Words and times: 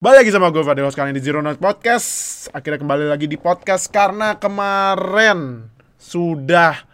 Balik 0.00 0.24
lagi 0.24 0.32
sama 0.32 0.48
gue 0.48 0.64
Fadil 0.64 0.88
kali 0.96 1.12
ini 1.12 1.20
di 1.20 1.28
Zero 1.28 1.44
Note 1.44 1.60
Podcast. 1.60 2.48
Akhirnya 2.56 2.80
kembali 2.80 3.12
lagi 3.12 3.28
di 3.28 3.36
podcast 3.36 3.84
karena 3.92 4.32
kemarin 4.32 5.68
sudah 6.00 6.88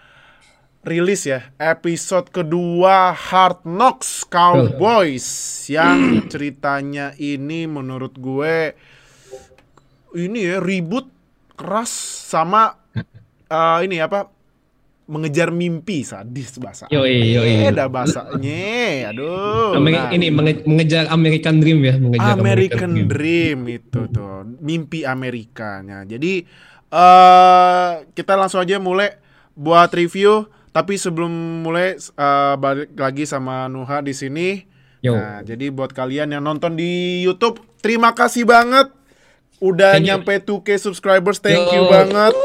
rilis 0.82 1.22
ya 1.22 1.54
episode 1.54 2.34
kedua 2.34 3.14
Hard 3.14 3.62
Knocks 3.62 4.26
Cowboys. 4.26 5.22
Yang 5.70 6.26
ceritanya 6.34 7.14
ini 7.22 7.70
menurut 7.70 8.18
gue 8.18 8.74
ini 10.18 10.38
ya 10.42 10.58
ribut 10.58 11.06
keras 11.54 11.94
sama 12.26 12.74
uh, 13.46 13.78
ini 13.86 14.02
apa 14.02 14.34
mengejar 15.06 15.54
mimpi 15.54 16.02
sadis 16.02 16.58
bahasa. 16.58 16.90
Yoi, 16.90 17.38
yoi. 17.38 17.70
Ada 17.70 17.86
bahasanya. 17.86 19.14
Aduh. 19.14 19.78
Amer 19.78 19.94
nah. 19.94 20.10
ini 20.10 20.34
menge 20.34 20.66
mengejar 20.66 21.06
American 21.14 21.62
Dream 21.62 21.78
ya, 21.86 21.94
mengejar 21.94 22.34
American, 22.34 22.90
Dream. 23.06 23.70
itu 23.70 24.10
tuh, 24.10 24.42
mimpi 24.58 25.06
Amerikanya. 25.06 26.02
Jadi 26.02 26.42
uh, 26.90 28.02
kita 28.18 28.34
langsung 28.34 28.58
aja 28.62 28.82
mulai 28.82 29.14
buat 29.54 29.88
review. 29.94 30.50
Tapi 30.74 31.00
sebelum 31.00 31.64
mulai 31.64 31.96
uh, 31.96 32.52
balik 32.60 32.92
lagi 33.00 33.24
sama 33.24 33.64
Nuha 33.64 34.04
di 34.04 34.12
sini. 34.12 34.68
Yo. 35.00 35.16
Nah, 35.16 35.40
jadi 35.40 35.72
buat 35.72 35.96
kalian 35.96 36.36
yang 36.36 36.44
nonton 36.44 36.76
di 36.76 37.24
YouTube, 37.24 37.64
terima 37.80 38.12
kasih 38.12 38.44
banget 38.44 38.92
udah 39.62 39.96
Thank 39.96 40.04
you. 40.04 40.08
nyampe 40.12 40.34
2K 40.44 40.68
subscribers. 40.76 41.40
Thank 41.40 41.72
Yo. 41.72 41.80
you 41.80 41.82
banget. 41.88 42.36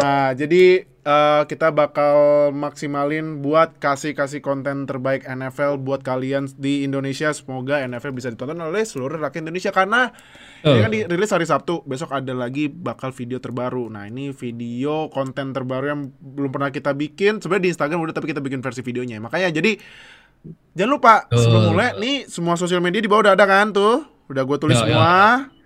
Nah, 0.00 0.32
jadi 0.32 0.88
eh, 1.00 1.42
kita 1.44 1.70
bakal 1.70 2.14
maksimalin 2.50 3.40
buat 3.40 3.76
kasih-kasih 3.76 4.38
konten 4.38 4.84
terbaik 4.84 5.22
NFL 5.22 5.76
buat 5.76 6.00
kalian 6.00 6.48
di 6.54 6.82
Indonesia. 6.82 7.30
Semoga 7.30 7.80
NFL 7.80 8.12
bisa 8.12 8.28
ditonton 8.28 8.56
oleh 8.56 8.84
seluruh 8.84 9.16
rakyat 9.16 9.44
Indonesia 9.44 9.70
karena 9.70 10.12
Oh. 10.60 10.76
ini 10.76 10.84
kan 10.84 10.92
dirilis 10.92 11.32
hari 11.32 11.48
Sabtu. 11.48 11.80
Besok 11.88 12.12
ada 12.12 12.36
lagi 12.36 12.68
bakal 12.68 13.10
video 13.10 13.40
terbaru. 13.40 13.88
Nah, 13.88 14.04
ini 14.04 14.28
video 14.30 15.08
konten 15.08 15.56
terbaru 15.56 15.86
yang 15.88 16.00
belum 16.20 16.52
pernah 16.52 16.68
kita 16.68 16.92
bikin. 16.92 17.40
Sebenarnya 17.40 17.64
di 17.64 17.70
Instagram 17.72 17.98
udah 18.04 18.12
tapi 18.12 18.28
kita 18.28 18.44
bikin 18.44 18.60
versi 18.60 18.84
videonya. 18.84 19.24
Makanya 19.24 19.48
jadi 19.50 19.80
jangan 20.76 20.92
lupa 20.92 21.14
sebelum 21.32 21.62
Oh. 21.64 21.70
mulai 21.72 21.96
nih 21.96 22.28
semua 22.28 22.60
sosial 22.60 22.84
media 22.84 23.00
di 23.00 23.08
bawah 23.08 23.28
udah 23.28 23.34
ada 23.36 23.48
kan 23.48 23.72
tuh. 23.72 24.04
Udah 24.28 24.44
gue 24.44 24.56
tulis 24.60 24.76
Ya, 24.78 24.84
ya. 24.84 24.96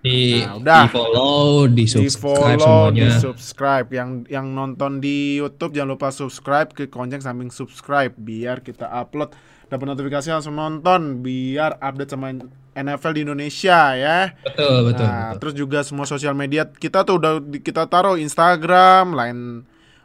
Di, 0.05 0.39
Nah, 0.39 0.55
udah. 0.55 0.81
di 0.81 0.91
follow, 0.91 1.41
di 1.65 1.73
di 1.75 1.83
subscribe 1.85 2.55
follow, 2.55 2.93
di 2.93 3.01
semuanya. 3.01 3.17
subscribe. 3.17 3.87
Yang 3.89 4.09
yang 4.29 4.45
nonton 4.51 4.91
di 4.99 5.17
YouTube 5.35 5.73
jangan 5.73 5.89
lupa 5.91 6.09
subscribe 6.09 6.69
ke 6.69 6.85
lonceng 6.87 7.19
samping 7.19 7.49
subscribe 7.49 8.13
biar 8.13 8.61
kita 8.61 8.85
upload 8.87 9.33
dapat 9.65 9.85
notifikasi 9.89 10.29
langsung 10.29 10.53
nonton 10.53 11.19
biar 11.19 11.81
update 11.81 12.11
sama 12.11 12.37
NFL 12.71 13.11
di 13.11 13.21
Indonesia 13.23 13.79
ya. 13.93 14.29
Betul, 14.37 14.77
betul. 14.85 15.01
nah, 15.01 15.17
betul. 15.27 15.39
terus 15.41 15.53
juga 15.55 15.79
semua 15.81 16.05
sosial 16.05 16.31
media 16.31 16.69
kita 16.69 17.01
tuh 17.01 17.17
udah 17.17 17.33
di- 17.39 17.59
kita 17.59 17.85
taruh 17.85 18.13
Instagram, 18.15 19.11
line 19.11 19.41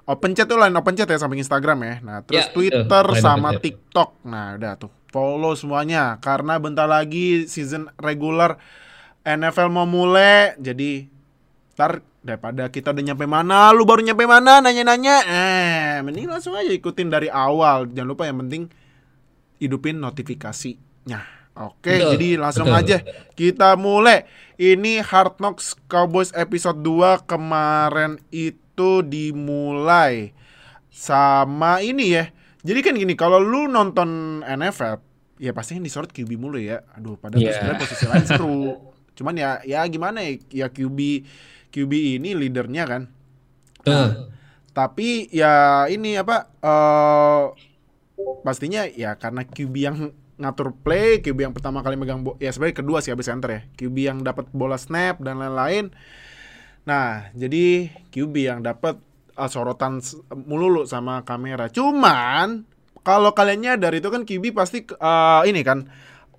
open 0.02 0.32
chat 0.32 0.44
tuh 0.44 0.56
line 0.56 0.72
open 0.72 0.94
chat 0.94 1.06
ya 1.06 1.16
samping 1.16 1.38
Instagram 1.38 1.78
ya. 1.80 1.94
Nah, 2.00 2.16
terus 2.20 2.40
Ya. 2.42 2.50
Twitter 2.50 2.82
Line 3.06 3.20
sama 3.20 3.48
chat. 3.52 3.62
TikTok. 3.62 4.10
Nah, 4.24 4.56
udah 4.56 4.72
tuh 4.76 4.90
follow 5.06 5.52
semuanya 5.52 6.16
karena 6.18 6.56
bentar 6.56 6.86
lagi 6.86 7.44
season 7.44 7.90
regular 7.96 8.56
NFL 9.22 9.68
mau 9.68 9.84
mulai. 9.84 10.56
Jadi 10.56 11.06
ntar 11.74 12.00
daripada 12.20 12.68
kita 12.68 12.92
udah 12.92 13.04
nyampe 13.04 13.24
mana, 13.24 13.72
lu 13.72 13.84
baru 13.84 14.04
nyampe 14.04 14.24
mana 14.24 14.60
nanya-nanya. 14.60 15.16
Eh, 15.24 15.94
mending 16.00 16.28
langsung 16.28 16.52
aja 16.52 16.68
ikutin 16.68 17.08
dari 17.08 17.26
awal. 17.26 17.88
Jangan 17.88 18.08
lupa 18.08 18.24
yang 18.24 18.40
penting 18.40 18.68
hidupin 19.56 19.96
notifikasinya. 19.96 21.40
Oke, 21.60 21.98
Betul, 21.98 22.10
jadi 22.16 22.28
langsung 22.38 22.68
betul. 22.70 22.80
aja 22.80 22.96
kita 23.34 23.74
mulai. 23.74 24.24
Ini 24.56 25.00
Hard 25.00 25.40
Knocks 25.40 25.76
Cowboys 25.88 26.32
episode 26.32 26.80
2 26.80 27.24
kemarin 27.24 28.16
itu 28.30 29.00
dimulai 29.02 30.32
sama 30.88 31.80
ini 31.80 32.16
ya. 32.16 32.24
Jadi 32.60 32.80
kan 32.80 32.92
gini, 32.94 33.16
kalau 33.16 33.40
lu 33.40 33.66
nonton 33.66 34.40
NFL, 34.42 35.00
ya 35.36 35.52
pasti 35.52 35.76
yang 35.76 35.84
disorot 35.84 36.12
QB 36.12 36.36
mulu 36.36 36.60
ya. 36.60 36.84
Aduh, 36.92 37.16
padahal 37.16 37.40
Iya. 37.40 37.56
sebenarnya 37.56 37.80
posisi 37.80 38.04
lain 38.04 38.26
seru. 38.26 38.60
Cuman 39.20 39.36
ya 39.36 39.60
ya 39.68 39.84
gimana 39.84 40.24
ya, 40.24 40.40
ya 40.48 40.66
QB 40.72 40.98
QB 41.68 41.92
ini 42.16 42.32
leadernya 42.32 42.88
kan. 42.88 43.02
Betul. 43.84 44.32
Tapi 44.72 45.28
ya 45.28 45.84
ini 45.92 46.16
apa 46.16 46.48
eh 46.64 47.44
pastinya 48.40 48.88
ya 48.88 49.16
karena 49.20 49.44
QB 49.44 49.74
yang 49.76 49.96
ngatur 50.40 50.72
play, 50.72 51.20
QB 51.20 51.36
yang 51.44 51.52
pertama 51.52 51.84
kali 51.84 52.00
megang 52.00 52.24
bo- 52.24 52.40
ya 52.40 52.48
sebenarnya 52.48 52.80
kedua 52.80 52.98
sih 53.04 53.12
habis 53.12 53.28
center 53.28 53.50
ya. 53.52 53.60
QB 53.76 53.96
yang 54.00 54.18
dapat 54.24 54.48
bola 54.56 54.80
snap 54.80 55.20
dan 55.20 55.36
lain-lain. 55.36 55.92
Nah, 56.88 57.28
jadi 57.36 57.92
QB 58.08 58.34
yang 58.40 58.64
dapat 58.64 58.96
uh, 59.36 59.50
sorotan 59.52 60.00
s- 60.00 60.16
melulu 60.32 60.88
sama 60.88 61.20
kamera. 61.28 61.68
Cuman 61.68 62.64
kalau 63.04 63.36
kalian 63.36 63.60
nyadar 63.68 63.92
itu 63.92 64.08
kan 64.08 64.24
QB 64.24 64.56
pasti 64.56 64.88
uh, 64.96 65.44
ini 65.44 65.60
kan 65.60 65.88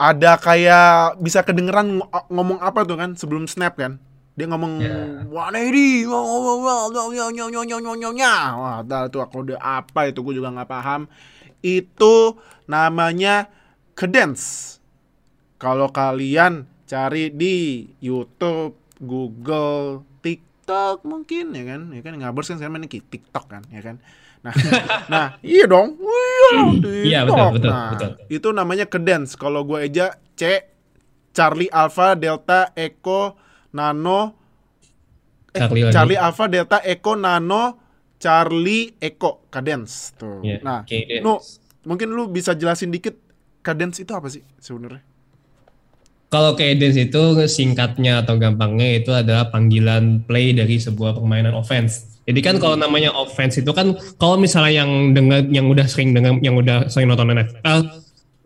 ada 0.02 0.34
kayak 0.36 1.22
bisa 1.22 1.46
kedengeran 1.46 2.02
ng- 2.02 2.10
ngomong 2.34 2.58
apa 2.58 2.82
tuh 2.82 2.98
kan 2.98 3.14
sebelum 3.14 3.46
snap 3.46 3.78
kan. 3.78 4.02
Dia 4.34 4.50
ngomong 4.50 4.74
Ya. 4.82 5.28
wah 5.30 5.52
ini 5.54 6.08
wah 8.58 8.80
dah 8.82 9.06
tuh 9.12 9.22
kode 9.28 9.60
apa 9.60 10.10
itu 10.10 10.24
gue 10.24 10.40
juga 10.40 10.50
nggak 10.50 10.72
paham 10.72 11.06
itu 11.62 12.16
namanya 12.66 13.52
cadence 13.94 14.80
kalau 15.62 15.94
kalian 15.94 16.66
cari 16.90 17.30
di 17.30 17.86
YouTube, 18.02 18.74
Google, 18.98 20.02
TikTok 20.20 21.06
mungkin 21.06 21.54
ya 21.54 21.64
kan, 21.64 21.82
ya 21.94 22.02
kan 22.02 22.18
ngabers 22.18 22.50
kan 22.50 22.58
sekarang 22.58 22.82
ki- 22.90 23.06
TikTok 23.06 23.46
kan, 23.46 23.64
ya 23.70 23.80
kan. 23.80 24.02
Nah, 24.42 24.54
nah 25.06 25.26
iya 25.46 25.70
dong, 25.70 26.02
iya, 26.02 26.62
Iya, 27.06 27.20
betul, 27.30 27.48
betul, 27.62 27.70
nah, 27.70 27.94
betul. 27.94 28.12
itu 28.26 28.50
namanya 28.50 28.86
cadence. 28.90 29.38
Kalau 29.38 29.62
gue 29.62 29.86
eja 29.86 30.18
C 30.34 30.66
Charlie 31.30 31.70
Alpha 31.70 32.18
Delta 32.18 32.74
Echo 32.74 33.38
Nano 33.78 34.34
eh, 35.54 35.62
Charlie 35.62 35.84
lagi. 35.86 35.94
Charlie 35.94 36.20
Alpha 36.20 36.46
Delta 36.50 36.78
Echo 36.82 37.14
Nano 37.14 37.64
Charlie 38.18 38.98
Echo 38.98 39.46
cadence 39.54 40.18
tuh. 40.18 40.42
Iya, 40.42 40.58
Nah, 40.66 40.80
cadence. 40.90 41.22
Nu, 41.22 41.38
mungkin 41.86 42.10
lu 42.10 42.26
bisa 42.30 42.58
jelasin 42.58 42.90
dikit 42.90 43.14
cadence 43.62 44.02
itu 44.02 44.12
apa 44.14 44.26
sih 44.26 44.42
sebenarnya? 44.58 45.06
Kalau 46.32 46.56
cadence 46.56 46.98
itu 46.98 47.22
singkatnya 47.46 48.24
atau 48.24 48.40
gampangnya 48.40 48.90
itu 48.98 49.12
adalah 49.12 49.52
panggilan 49.52 50.24
play 50.26 50.56
dari 50.56 50.80
sebuah 50.80 51.20
permainan 51.20 51.54
offense. 51.54 52.11
Jadi 52.22 52.40
kan 52.46 52.56
kalau 52.62 52.78
namanya 52.78 53.10
offense 53.18 53.58
itu 53.58 53.72
kan 53.74 53.98
kalau 54.22 54.38
misalnya 54.38 54.86
yang 54.86 55.18
dengar 55.18 55.42
yang 55.50 55.66
udah 55.68 55.90
sering 55.90 56.14
dengar 56.14 56.38
yang 56.46 56.54
udah 56.54 56.86
sering 56.86 57.10
nonton 57.10 57.34
NFL 57.34 57.90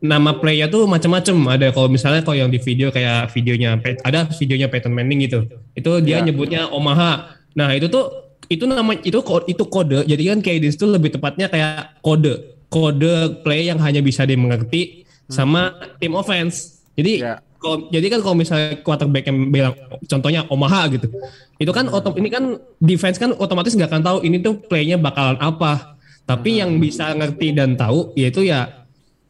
nama 0.05 0.37
playnya 0.37 0.69
tuh 0.69 0.85
macam-macam. 0.85 1.57
Ada 1.57 1.67
kalau 1.73 1.89
misalnya 1.89 2.21
kalau 2.21 2.37
yang 2.37 2.51
di 2.53 2.59
video 2.61 2.93
kayak 2.93 3.31
videonya 3.33 3.79
ada 4.05 4.29
videonya 4.37 4.67
Peyton 4.69 4.93
Manning 4.93 5.25
gitu. 5.25 5.49
Itu 5.73 5.99
dia 5.99 6.21
Ya. 6.21 6.23
nyebutnya 6.23 6.69
Omaha. 6.69 7.35
Nah, 7.55 7.71
itu 7.73 7.87
tuh 7.89 8.11
itu 8.51 8.69
nama 8.69 8.93
itu 9.01 9.17
kode 9.25 9.49
itu 9.49 9.63
kode. 9.65 10.05
Jadi 10.05 10.23
kan 10.29 10.39
cadence 10.43 10.77
itu 10.77 10.85
lebih 10.85 11.15
tepatnya 11.17 11.49
kayak 11.49 11.99
kode. 12.05 12.67
Kode 12.69 13.41
play 13.41 13.71
yang 13.71 13.79
hanya 13.81 14.03
bisa 14.03 14.27
dimengerti 14.27 15.07
sama 15.25 15.73
tim 15.97 16.13
offense. 16.13 16.74
Jadi 16.95 17.21
Ya. 17.21 17.43
kalau 17.59 17.87
jadi 17.91 18.07
kan 18.07 18.19
kalau 18.23 18.35
misalnya 18.35 18.79
quarterback 18.81 19.27
yang 19.27 19.37
bilang 19.51 19.73
contohnya 20.07 20.47
Omaha 20.47 20.87
gitu, 20.95 21.11
itu 21.59 21.71
kan 21.75 21.91
otom 21.91 22.15
ini 22.19 22.31
kan 22.31 22.55
defense 22.79 23.19
kan 23.19 23.35
otomatis 23.35 23.75
nggak 23.75 23.91
akan 23.91 24.03
tahu 24.03 24.17
ini 24.23 24.39
tuh 24.39 24.59
playnya 24.65 24.95
bakalan 24.95 25.35
apa. 25.39 25.95
Tapi 26.25 26.57
yang 26.57 26.81
bisa 26.81 27.13
ngerti 27.13 27.53
dan 27.53 27.77
tahu 27.77 28.15
yaitu 28.17 28.47
ya 28.49 28.85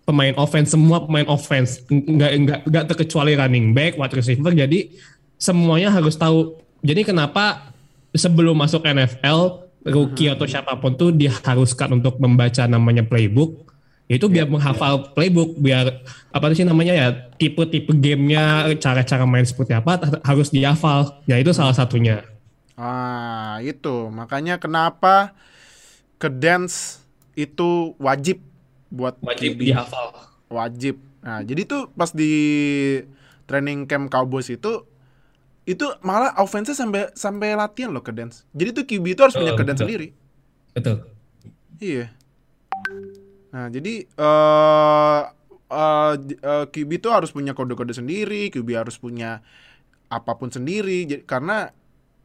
pemain 0.05 0.31
offense 0.37 0.71
semua 0.71 1.03
pemain 1.03 1.27
offense 1.27 1.83
nggak 1.89 2.31
nggak 2.45 2.59
nggak 2.69 2.85
terkecuali 2.93 3.33
running 3.35 3.73
back, 3.73 3.97
wide 3.97 4.13
receiver. 4.13 4.53
Jadi 4.53 4.93
semuanya 5.35 5.91
harus 5.91 6.16
tahu. 6.16 6.55
Jadi 6.85 7.01
kenapa 7.01 7.73
sebelum 8.13 8.55
masuk 8.55 8.85
NFL 8.85 9.66
rookie 9.85 10.31
atau 10.31 10.45
siapa 10.49 10.78
pun 10.78 10.97
tuh 10.97 11.13
diharuskan 11.13 12.01
untuk 12.01 12.17
membaca 12.17 12.66
namanya 12.66 13.05
playbook 13.05 13.74
itu 14.05 14.25
biar 14.29 14.46
menghafal 14.46 15.11
playbook 15.17 15.57
biar 15.57 16.05
apa 16.29 16.46
sih 16.53 16.61
namanya 16.67 16.93
ya 16.93 17.07
tipe-tipe 17.41 17.90
gamenya 17.97 18.69
cara-cara 18.78 19.25
main 19.25 19.46
seperti 19.47 19.73
apa 19.73 19.97
ha- 19.97 20.22
harus 20.29 20.53
dihafal 20.53 21.22
ya 21.25 21.41
itu 21.41 21.52
salah 21.57 21.73
satunya 21.73 22.22
Ah, 22.75 23.63
itu. 23.63 24.11
Makanya 24.11 24.59
kenapa 24.59 25.31
cadence 26.22 27.03
itu 27.35 27.96
wajib 28.02 28.43
buat 28.91 29.16
wajib 29.25 29.52
QB. 29.55 29.59
dihafal 29.59 30.07
Wajib. 30.52 30.96
Nah, 31.25 31.41
jadi 31.43 31.61
tuh 31.67 31.81
pas 31.97 32.11
di 32.13 32.31
training 33.49 33.85
camp 33.90 34.09
Cowboys 34.09 34.49
itu 34.49 34.85
itu 35.66 35.85
malah 36.05 36.34
offense 36.41 36.73
sampai 36.78 37.09
sampai 37.17 37.57
latihan 37.57 37.90
loh 37.93 38.03
cadence. 38.05 38.46
Jadi 38.53 38.69
tuh 38.78 38.85
QB 38.90 39.05
itu 39.17 39.22
harus 39.25 39.37
punya 39.37 39.53
Betul, 39.53 39.57
cadence 39.57 39.81
betul. 39.81 39.85
sendiri. 39.85 40.07
betul 40.75 40.97
Iya. 41.79 42.11
Nah, 43.55 43.72
jadi 43.72 44.03
eh 44.03 45.22
eh, 45.66 46.13
j- 46.19 46.40
eh, 46.40 46.66
QB 46.67 46.91
itu 46.93 47.07
harus 47.07 47.31
punya 47.31 47.55
kode-kode 47.55 47.96
sendiri, 47.96 48.52
QB 48.52 48.69
harus 48.75 48.99
punya 48.99 49.40
apa 50.07 50.35
pun 50.35 50.52
sendiri. 50.52 51.07
Jadi- 51.07 51.23
karena 51.23 51.72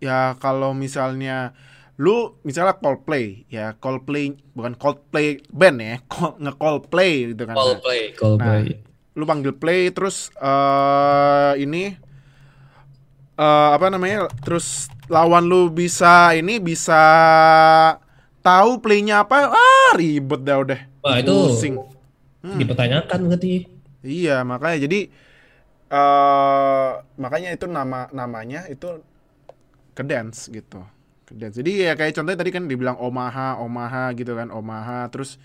ya 0.03 0.35
kalau 0.37 0.75
misalnya 0.75 1.55
lu 1.95 2.35
misalnya 2.43 2.75
Coldplay 2.75 3.45
ya 3.47 3.77
Coldplay 3.77 4.33
bukan 4.51 4.73
Coldplay 4.75 5.45
band 5.53 5.79
ya 5.79 5.97
call, 6.11 6.35
nge 6.37 6.53
Coldplay 6.57 7.13
gitu 7.31 7.43
kan. 7.45 7.55
Call 7.55 7.79
play, 7.79 8.03
call 8.13 8.35
Nah, 8.35 8.47
play. 8.59 8.81
lu 9.13 9.23
panggil 9.23 9.53
play 9.53 9.93
terus 9.93 10.33
eh 10.35 11.53
ini 11.59 11.95
eh 13.37 13.69
apa 13.71 13.87
namanya 13.89 14.27
terus 14.41 14.89
lawan 15.07 15.45
lu 15.45 15.69
bisa 15.71 16.33
ini 16.33 16.59
bisa 16.59 17.03
tahu 18.41 18.81
playnya 18.81 19.23
apa? 19.23 19.49
Ah 19.49 19.93
ribet 19.95 20.41
dah 20.41 20.59
udah 20.59 20.81
Wah, 21.01 21.17
itu 21.21 21.33
pusing. 21.33 21.75
Dipertanyakan 22.41 23.19
berarti. 23.29 23.69
iya 24.01 24.41
makanya 24.49 24.89
jadi 24.89 25.13
eh 25.93 26.91
makanya 27.21 27.53
itu 27.53 27.69
nama 27.69 28.09
namanya 28.17 28.65
itu 28.73 29.05
ke 29.93 30.03
dance 30.07 30.49
gitu. 30.49 30.81
Ke 31.29 31.37
dance. 31.37 31.61
Jadi 31.61 31.85
ya 31.85 31.93
kayak 31.99 32.17
contohnya 32.17 32.41
tadi 32.41 32.53
kan 32.55 32.65
dibilang 32.65 32.97
Omaha 32.97 33.61
Omaha 33.61 34.17
gitu 34.17 34.33
kan 34.33 34.49
Omaha. 34.49 35.13
Terus 35.13 35.37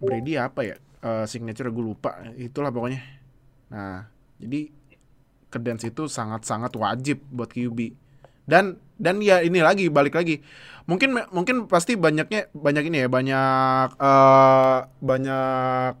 Brady 0.00 0.40
apa 0.40 0.64
ya? 0.64 0.76
Eh, 1.04 1.24
signature 1.28 1.68
gue 1.68 1.84
lupa. 1.84 2.24
Itulah 2.40 2.72
pokoknya. 2.72 3.04
Nah 3.68 4.08
jadi 4.40 4.72
ke 5.50 5.58
dance 5.60 5.84
itu 5.84 6.06
sangat-sangat 6.08 6.72
wajib 6.78 7.20
buat 7.28 7.50
QB 7.52 7.92
dan 8.46 8.78
dan 9.00 9.24
ya 9.24 9.40
ini 9.40 9.64
lagi 9.64 9.88
balik 9.88 10.14
lagi 10.14 10.44
mungkin 10.84 11.16
mungkin 11.32 11.64
pasti 11.64 11.96
banyaknya 11.96 12.52
banyak 12.52 12.84
ini 12.92 12.96
ya 13.04 13.08
banyak 13.08 13.88
eh 13.96 14.78
banyak 15.00 15.92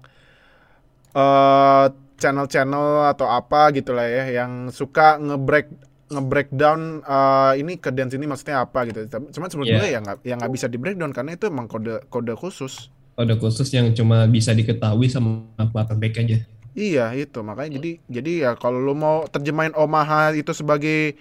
eh 1.16 1.86
channel-channel 2.20 3.08
atau 3.08 3.26
apa 3.32 3.72
gitu 3.72 3.96
lah 3.96 4.04
ya 4.04 4.44
yang 4.44 4.68
suka 4.68 5.16
ngebreak 5.16 5.72
nge-breakdown 6.10 7.00
eh, 7.06 7.52
ini 7.62 7.78
ke 7.78 7.88
dance 7.94 8.12
ini 8.18 8.26
maksudnya 8.26 8.66
apa 8.66 8.82
gitu. 8.90 9.06
Cuman 9.08 9.48
Iya. 9.62 9.78
gue 9.78 9.88
ya 9.88 9.98
nggak 10.02 10.16
ya 10.26 10.34
nggak 10.36 10.52
bisa 10.52 10.66
di 10.66 10.76
breakdown 10.76 11.14
karena 11.14 11.38
itu 11.38 11.46
emang 11.46 11.70
kode 11.70 12.02
kode 12.10 12.34
khusus. 12.34 12.90
Kode 13.14 13.38
khusus 13.38 13.70
yang 13.70 13.94
cuma 13.94 14.26
bisa 14.26 14.50
diketahui 14.50 15.06
sama 15.06 15.46
quarterback 15.70 16.18
aja. 16.20 16.38
Iya 16.74 17.14
itu 17.14 17.38
makanya 17.42 17.78
jadi 17.78 17.90
jadi 18.06 18.32
ya 18.46 18.50
kalau 18.58 18.78
lu 18.78 18.94
mau 18.94 19.26
terjemahin 19.26 19.74
Omaha 19.74 20.34
itu 20.34 20.50
sebagai 20.54 21.14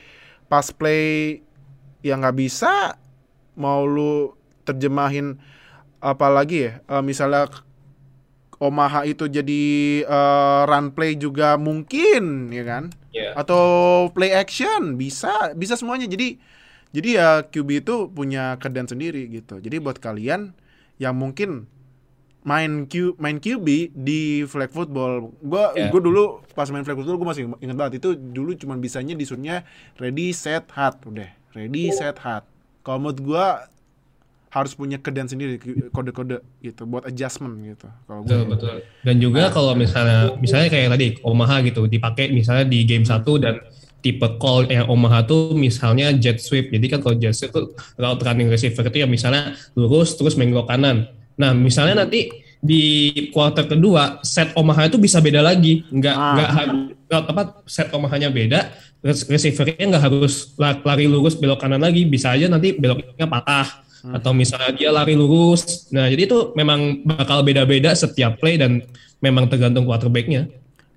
pass 0.49 0.73
play 0.73 1.41
yang 2.01 2.23
nggak 2.23 2.37
bisa 2.37 2.95
mau 3.55 3.83
lu 3.83 4.33
terjemahin 4.63 5.35
apa 5.99 6.27
lagi 6.27 6.69
ya? 6.69 6.73
Eh, 6.85 7.03
misalnya 7.03 7.51
Omaha 8.59 9.07
itu 9.07 9.23
jadi 9.25 9.63
eh, 10.03 10.61
run 10.67 10.91
play 10.91 11.15
juga 11.15 11.55
mungkin 11.55 12.51
ya 12.51 12.63
kan? 12.63 12.83
Iya. 13.09 13.33
atau 13.33 13.65
play 14.13 14.29
action 14.29 14.93
bisa 14.93 15.55
bisa 15.57 15.73
semuanya. 15.73 16.05
Jadi 16.05 16.37
jadi 16.93 17.09
ya 17.09 17.29
QB 17.41 17.69
itu 17.81 17.95
punya 18.09 18.53
kedan 18.61 18.85
sendiri 18.85 19.25
gitu. 19.27 19.57
Jadi 19.57 19.81
buat 19.81 19.97
kalian 19.97 20.53
yang 21.01 21.17
mungkin 21.17 21.65
main 22.45 22.85
Q 22.85 23.17
main 23.17 23.41
QB 23.41 23.97
di 23.97 24.45
flag 24.45 24.69
football. 24.69 25.33
Gua 25.41 25.73
Ya. 25.73 25.89
gua 25.89 26.01
dulu 26.01 26.23
pas 26.53 26.69
main 26.69 26.85
flag 26.85 27.01
football 27.01 27.17
gua 27.17 27.33
masih 27.33 27.49
ingat 27.59 27.75
banget. 27.75 27.93
Itu 27.97 28.13
dulu 28.13 28.53
cuma 28.53 28.77
bisanya 28.77 29.17
disuruhnya 29.17 29.65
ready 29.97 30.29
set 30.29 30.69
hard 30.69 31.01
udah 31.01 31.29
ready 31.53 31.89
set 31.93 32.17
hard 32.21 32.45
kalau 32.81 32.97
menurut 33.07 33.19
gua 33.21 33.45
harus 34.49 34.73
punya 34.73 34.97
kedan 34.97 35.29
sendiri 35.29 35.61
kode-kode 35.93 36.41
gitu 36.65 36.89
buat 36.89 37.05
adjustment 37.05 37.53
gitu 37.61 37.85
kalau 38.09 38.25
Betul, 38.25 38.43
betul. 38.49 38.75
Dan 39.05 39.21
juga 39.21 39.53
kalau 39.53 39.77
misalnya 39.77 40.33
misalnya 40.41 40.73
kayak 40.73 40.89
tadi 40.97 41.07
Omaha 41.21 41.61
gitu 41.61 41.85
dipakai 41.85 42.33
misalnya 42.33 42.65
di 42.65 42.81
game 42.81 43.05
1 43.05 43.21
dan 43.37 43.61
tipe 44.01 44.25
call 44.41 44.65
yang 44.65 44.89
Omaha 44.89 45.27
tuh 45.29 45.53
misalnya 45.53 46.09
jet 46.17 46.41
sweep. 46.41 46.73
Jadi 46.73 46.85
kan 46.89 46.99
kalau 47.03 47.13
jet 47.19 47.37
sweep 47.37 47.53
tuh 47.53 47.77
route 47.99 48.21
running 48.25 48.49
receiver 48.49 48.81
itu 48.89 48.97
ya 49.03 49.07
misalnya 49.07 49.53
lurus 49.77 50.17
terus 50.17 50.33
menggok 50.33 50.65
kanan. 50.65 51.05
Nah, 51.39 51.55
misalnya 51.55 52.03
nanti 52.03 52.33
di 52.59 52.83
quarter 53.31 53.63
kedua 53.65 54.19
set 54.19 54.51
Omaha 54.53 54.91
itu 54.91 54.99
bisa 54.99 55.23
beda 55.23 55.39
lagi. 55.39 55.87
Nggak 55.87 56.15
Ah. 56.15 56.33
nggak 56.35 56.49
harus 56.51 56.77
apa 57.09 57.41
set 57.65 57.87
Omahanya 57.89 58.29
beda, 58.29 58.69
receivernya 59.01 59.95
nggak 59.95 60.03
harus 60.03 60.53
la- 60.55 60.77
lari 60.83 61.07
lurus 61.07 61.33
belok 61.33 61.63
kanan 61.63 61.79
lagi, 61.79 62.03
bisa 62.03 62.35
aja 62.35 62.45
nanti 62.45 62.75
beloknya 62.75 63.25
patah 63.25 63.67
atau 63.99 64.31
misalnya 64.31 64.71
dia 64.71 64.91
lari 64.91 65.11
lurus. 65.11 65.87
Nah, 65.91 66.07
jadi 66.07 66.23
itu 66.23 66.51
memang 66.55 67.03
bakal 67.03 67.43
beda-beda 67.43 67.91
setiap 67.91 68.39
play 68.39 68.55
dan 68.55 68.83
memang 69.19 69.47
tergantung 69.47 69.83
quarterbacknya. 69.83 70.47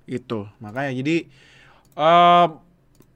itu 0.03 0.43
makanya 0.59 0.99
jadi 0.99 1.15
eh 1.95 2.47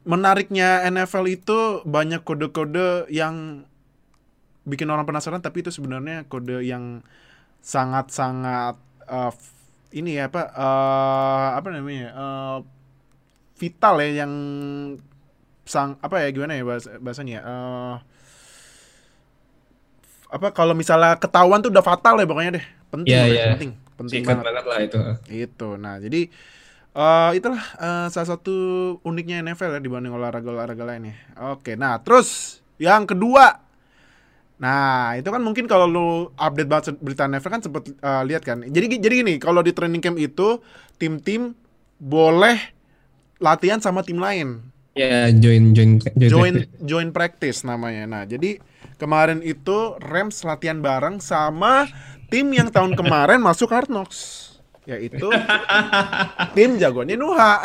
menariknya 0.03 0.87
NFL 0.87 1.25
itu 1.27 1.59
banyak 1.83 2.23
kode-kode 2.23 3.11
yang 3.11 3.67
bikin 4.63 4.87
orang 4.87 5.03
penasaran 5.03 5.43
tapi 5.43 5.63
itu 5.63 5.71
sebenarnya 5.71 6.23
kode 6.25 6.63
yang 6.63 7.03
sangat-sangat 7.63 8.75
f- 9.07 9.55
ini 9.95 10.19
ya 10.19 10.27
apa 10.29 10.41
eh, 10.51 11.47
apa 11.59 11.67
namanya 11.71 12.07
eh, 12.13 12.57
vital 13.57 13.95
ya 14.03 14.23
yang 14.25 14.33
sang 15.67 15.99
apa 15.99 16.23
ya 16.23 16.27
gimana 16.31 16.55
ya 16.55 16.63
bahas, 16.63 16.85
bahasanya 17.03 17.39
eh, 17.43 17.95
apa 20.27 20.51
kalau 20.51 20.75
misalnya 20.75 21.15
ketahuan 21.15 21.63
tuh 21.63 21.71
udah 21.71 21.83
fatal 21.83 22.19
ya 22.19 22.27
pokoknya 22.27 22.51
deh 22.59 22.65
penting 22.91 23.15
Iya, 23.15 23.23
udah, 23.23 23.35
iya. 23.35 23.45
penting 23.55 23.71
penting 23.97 24.21
Sikat 24.23 24.35
banget 24.37 24.45
banget 24.47 24.65
lah 24.67 24.79
itu. 24.83 24.99
itu. 25.27 25.69
Nah, 25.79 25.95
jadi 25.99 26.21
eh 26.97 27.31
itulah 27.37 27.63
eh, 27.79 28.07
salah 28.11 28.29
satu 28.35 28.55
uniknya 29.03 29.43
NFL 29.43 29.77
ya 29.77 29.81
dibanding 29.83 30.13
olahraga-olahraga 30.15 30.83
lainnya. 30.83 31.15
Oke, 31.55 31.75
nah 31.79 31.99
terus 32.01 32.59
yang 32.79 33.05
kedua. 33.07 33.66
Nah, 34.57 35.13
itu 35.13 35.29
kan 35.29 35.41
mungkin 35.41 35.69
kalau 35.69 35.85
lu 35.85 36.09
update 36.33 36.69
banget 36.69 36.97
berita 36.97 37.29
NFL 37.29 37.51
kan 37.53 37.61
sempet 37.61 37.83
eh, 37.93 38.23
lihat 38.25 38.41
kan. 38.41 38.65
Jadi 38.65 38.97
jadi 38.97 39.13
gini, 39.21 39.33
kalau 39.37 39.61
di 39.61 39.69
training 39.69 40.01
camp 40.01 40.17
itu 40.17 40.57
tim-tim 40.97 41.53
boleh 42.01 42.57
latihan 43.37 43.77
sama 43.77 44.01
tim 44.01 44.17
lain. 44.17 44.65
Ya, 44.97 45.29
join 45.29 45.77
join 45.77 46.01
join. 46.01 46.29
Join 46.29 46.55
join 46.81 47.07
practice 47.13 47.61
namanya. 47.61 48.09
Nah, 48.09 48.23
jadi 48.25 48.57
kemarin 48.97 49.45
itu 49.45 49.93
Rams 50.01 50.41
latihan 50.41 50.81
bareng 50.81 51.21
sama 51.21 51.85
tim 52.33 52.49
yang 52.49 52.73
tahun 52.73 52.97
kemarin 52.99 53.37
masuk 53.37 53.69
Hard 53.69 53.93
Knocks 53.93 54.49
yaitu 54.87 55.27
tim 56.55 56.79
jagoannya 56.79 57.19
Nuha. 57.19 57.59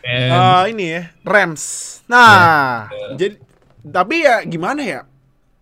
Eh, 0.00 0.64
ini 0.72 0.96
ya, 0.96 1.02
Rams. 1.26 2.00
Nah, 2.08 2.88
jadi 3.18 3.36
tapi 3.84 4.24
ya 4.24 4.40
gimana 4.48 4.80
ya? 4.80 5.09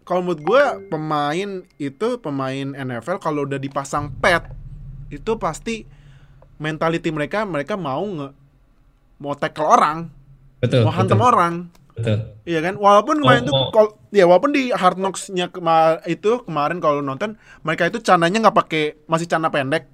Kalau 0.09 0.25
menurut 0.25 0.41
gue 0.41 0.63
pemain 0.89 1.51
itu 1.77 2.09
pemain 2.17 2.67
NFL 2.73 3.21
kalau 3.21 3.45
udah 3.45 3.61
dipasang 3.61 4.09
pet 4.15 4.41
itu 5.09 5.37
pasti 5.37 5.85
mentality 6.57 7.09
mereka 7.09 7.45
mereka 7.45 7.77
mau 7.77 8.01
nge 8.01 8.29
mau 9.19 9.35
tackle 9.35 9.69
orang, 9.69 10.09
betul. 10.59 10.83
mau 10.83 10.95
betul, 10.95 11.21
orang. 11.21 11.55
Betul. 11.93 12.19
Iya 12.45 12.63
kan, 12.63 12.79
walaupun 12.79 13.19
kemarin 13.19 13.43
Oh, 13.43 13.47
tuh, 13.47 13.55
oh. 13.55 13.69
kal- 13.69 13.97
ya 14.09 14.25
walaupun 14.25 14.55
di 14.55 14.71
Hard 14.71 14.97
Knocks-nya 14.97 15.51
kema- 15.51 15.99
itu 16.07 16.41
kemarin 16.41 16.79
kalau 16.79 17.03
nonton 17.03 17.35
mereka 17.61 17.85
itu 17.85 17.99
cananya 17.99 18.39
nggak 18.41 18.57
pakai 18.57 18.85
masih 19.05 19.27
cana 19.27 19.51
pendek 19.51 19.91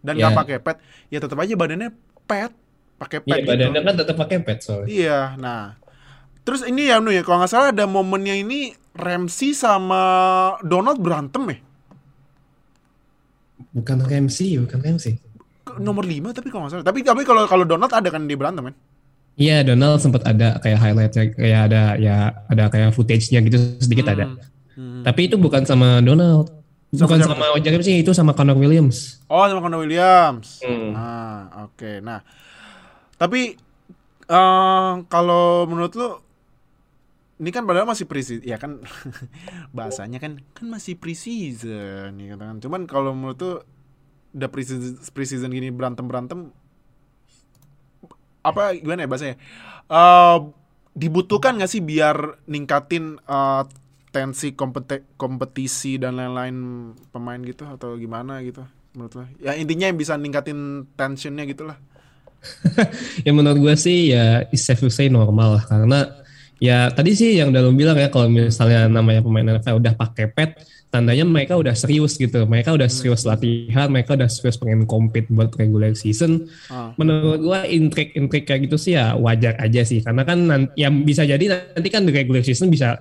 dan 0.00 0.16
nggak 0.16 0.32
Iya. 0.32 0.40
pakai 0.40 0.56
pet, 0.58 0.76
ya 1.06 1.20
tetap 1.20 1.36
aja 1.36 1.52
badannya 1.52 1.92
pet, 2.24 2.50
pakai 2.96 3.18
pet 3.20 3.28
Iya, 3.28 3.36
gitu. 3.38 3.50
badannya 3.52 3.80
kan 3.84 3.94
tetap 3.94 4.16
pakai 4.16 4.36
pad 4.40 4.58
soalnya. 4.58 4.88
Iya, 4.88 5.18
nah. 5.36 5.76
Terus 6.42 6.66
ini 6.66 6.90
ya 6.90 6.98
Nu 6.98 7.14
ya, 7.14 7.22
kalau 7.22 7.42
nggak 7.42 7.52
salah 7.52 7.70
ada 7.70 7.86
momennya 7.86 8.34
ini 8.34 8.74
Ramsey 8.98 9.54
sama 9.54 10.02
Donald 10.66 10.98
berantem 10.98 11.42
ya. 11.48 11.58
Bukan 13.72 13.98
Ramsey, 14.04 14.58
bukan 14.60 14.78
Ramsey. 14.82 15.16
Nomor 15.80 16.04
5 16.04 16.36
tapi 16.36 16.48
kalau 16.52 16.66
nggak 16.66 16.72
salah. 16.76 16.86
Tapi 16.86 16.98
tapi 17.06 17.22
kalau 17.24 17.46
kalau 17.46 17.64
Donald 17.64 17.92
ada 17.94 18.08
kan 18.10 18.26
di 18.26 18.34
berantem 18.34 18.68
kan? 18.68 18.76
Iya, 19.40 19.64
Donald 19.64 19.96
sempat 20.02 20.28
ada 20.28 20.60
kayak 20.60 20.78
highlight 20.82 21.12
kayak 21.16 21.60
ada 21.72 21.96
ya 21.96 22.36
ada 22.52 22.68
kayak 22.68 22.92
footage-nya 22.92 23.40
gitu 23.40 23.56
sedikit 23.80 24.12
ada. 24.12 24.36
Hmm. 24.76 25.00
Tapi 25.00 25.30
itu 25.30 25.40
bukan 25.40 25.64
sama 25.64 26.04
Donald. 26.04 26.52
Sama 26.92 27.08
Bukan 27.08 27.18
siapa 27.24 27.32
sama 27.40 27.56
Ojak 27.56 27.80
sih, 27.80 28.04
itu 28.04 28.12
sama 28.12 28.36
Connor 28.36 28.52
Williams. 28.60 29.24
Oh, 29.32 29.40
sama 29.48 29.64
Connor 29.64 29.80
Williams. 29.80 30.60
Hmm. 30.60 30.92
Ah, 30.92 31.64
oke. 31.64 32.04
Nah, 32.04 32.20
tapi 33.16 33.56
eh 34.28 34.92
kalau 35.08 35.64
menurut 35.64 35.92
lu 35.96 36.20
ini 37.42 37.50
kan 37.50 37.66
padahal 37.66 37.90
masih 37.90 38.06
preseason, 38.06 38.46
ya 38.46 38.54
kan 38.54 38.78
bahasanya 39.76 40.22
kan 40.22 40.38
kan 40.54 40.66
masih 40.70 40.94
preseason 40.94 42.14
ya 42.22 42.38
kan. 42.38 42.62
Cuman 42.62 42.86
kalau 42.86 43.10
menurut 43.18 43.34
tuh 43.34 43.54
udah 44.30 44.46
preseason, 44.46 45.02
preseason 45.10 45.50
gini 45.50 45.74
berantem 45.74 46.06
berantem 46.06 46.54
apa 48.46 48.78
gimana 48.78 49.02
ya 49.02 49.08
bahasanya? 49.10 49.36
Eh 49.90 50.38
dibutuhkan 50.94 51.58
nggak 51.58 51.66
sih 51.66 51.82
biar 51.82 52.46
ningkatin 52.46 53.18
eh, 53.18 53.62
tensi 54.14 54.54
kompete- 54.54 55.08
kompetisi 55.18 55.98
dan 55.98 56.22
lain-lain 56.22 56.56
pemain 57.10 57.42
gitu 57.42 57.66
atau 57.66 57.98
gimana 57.98 58.38
gitu 58.46 58.62
menurut 58.94 59.12
lo? 59.18 59.24
Ya 59.42 59.58
intinya 59.58 59.90
yang 59.90 59.98
bisa 59.98 60.14
ningkatin 60.14 60.86
tensionnya 60.94 61.42
gitu 61.50 61.66
lah. 61.66 61.80
ya 63.26 63.34
menurut 63.34 63.58
gue 63.58 63.74
sih 63.74 64.14
ya 64.14 64.46
safe 64.54 64.82
to 64.86 64.90
say 64.94 65.10
normal 65.10 65.58
lah 65.58 65.64
karena 65.66 66.21
ya 66.62 66.86
tadi 66.94 67.10
sih 67.18 67.42
yang 67.42 67.50
dalam 67.50 67.74
bilang 67.74 67.98
ya 67.98 68.06
kalau 68.06 68.30
misalnya 68.30 68.86
namanya 68.86 69.18
pemain 69.18 69.58
NFL 69.58 69.82
udah 69.82 69.94
pakai 69.98 70.30
pet 70.30 70.62
tandanya 70.94 71.26
mereka 71.26 71.58
udah 71.58 71.74
serius 71.74 72.14
gitu 72.14 72.46
mereka 72.46 72.70
udah 72.70 72.86
serius 72.86 73.26
latihan 73.26 73.90
mereka 73.90 74.14
udah 74.14 74.30
serius 74.30 74.60
pengen 74.62 74.86
compete 74.86 75.26
buat 75.32 75.50
regular 75.58 75.90
season 75.98 76.46
Ah. 76.70 76.94
menurut 76.94 77.42
gue 77.42 77.60
intrik-intrik 77.66 78.46
kayak 78.46 78.70
gitu 78.70 78.76
sih 78.78 78.94
ya 78.94 79.18
wajar 79.18 79.58
aja 79.58 79.82
sih 79.82 80.04
karena 80.04 80.22
kan 80.22 80.38
nanti, 80.38 80.70
yang 80.78 81.02
bisa 81.02 81.26
jadi 81.26 81.74
nanti 81.74 81.88
kan 81.90 82.06
di 82.06 82.12
regular 82.14 82.46
season 82.46 82.70
bisa 82.70 82.94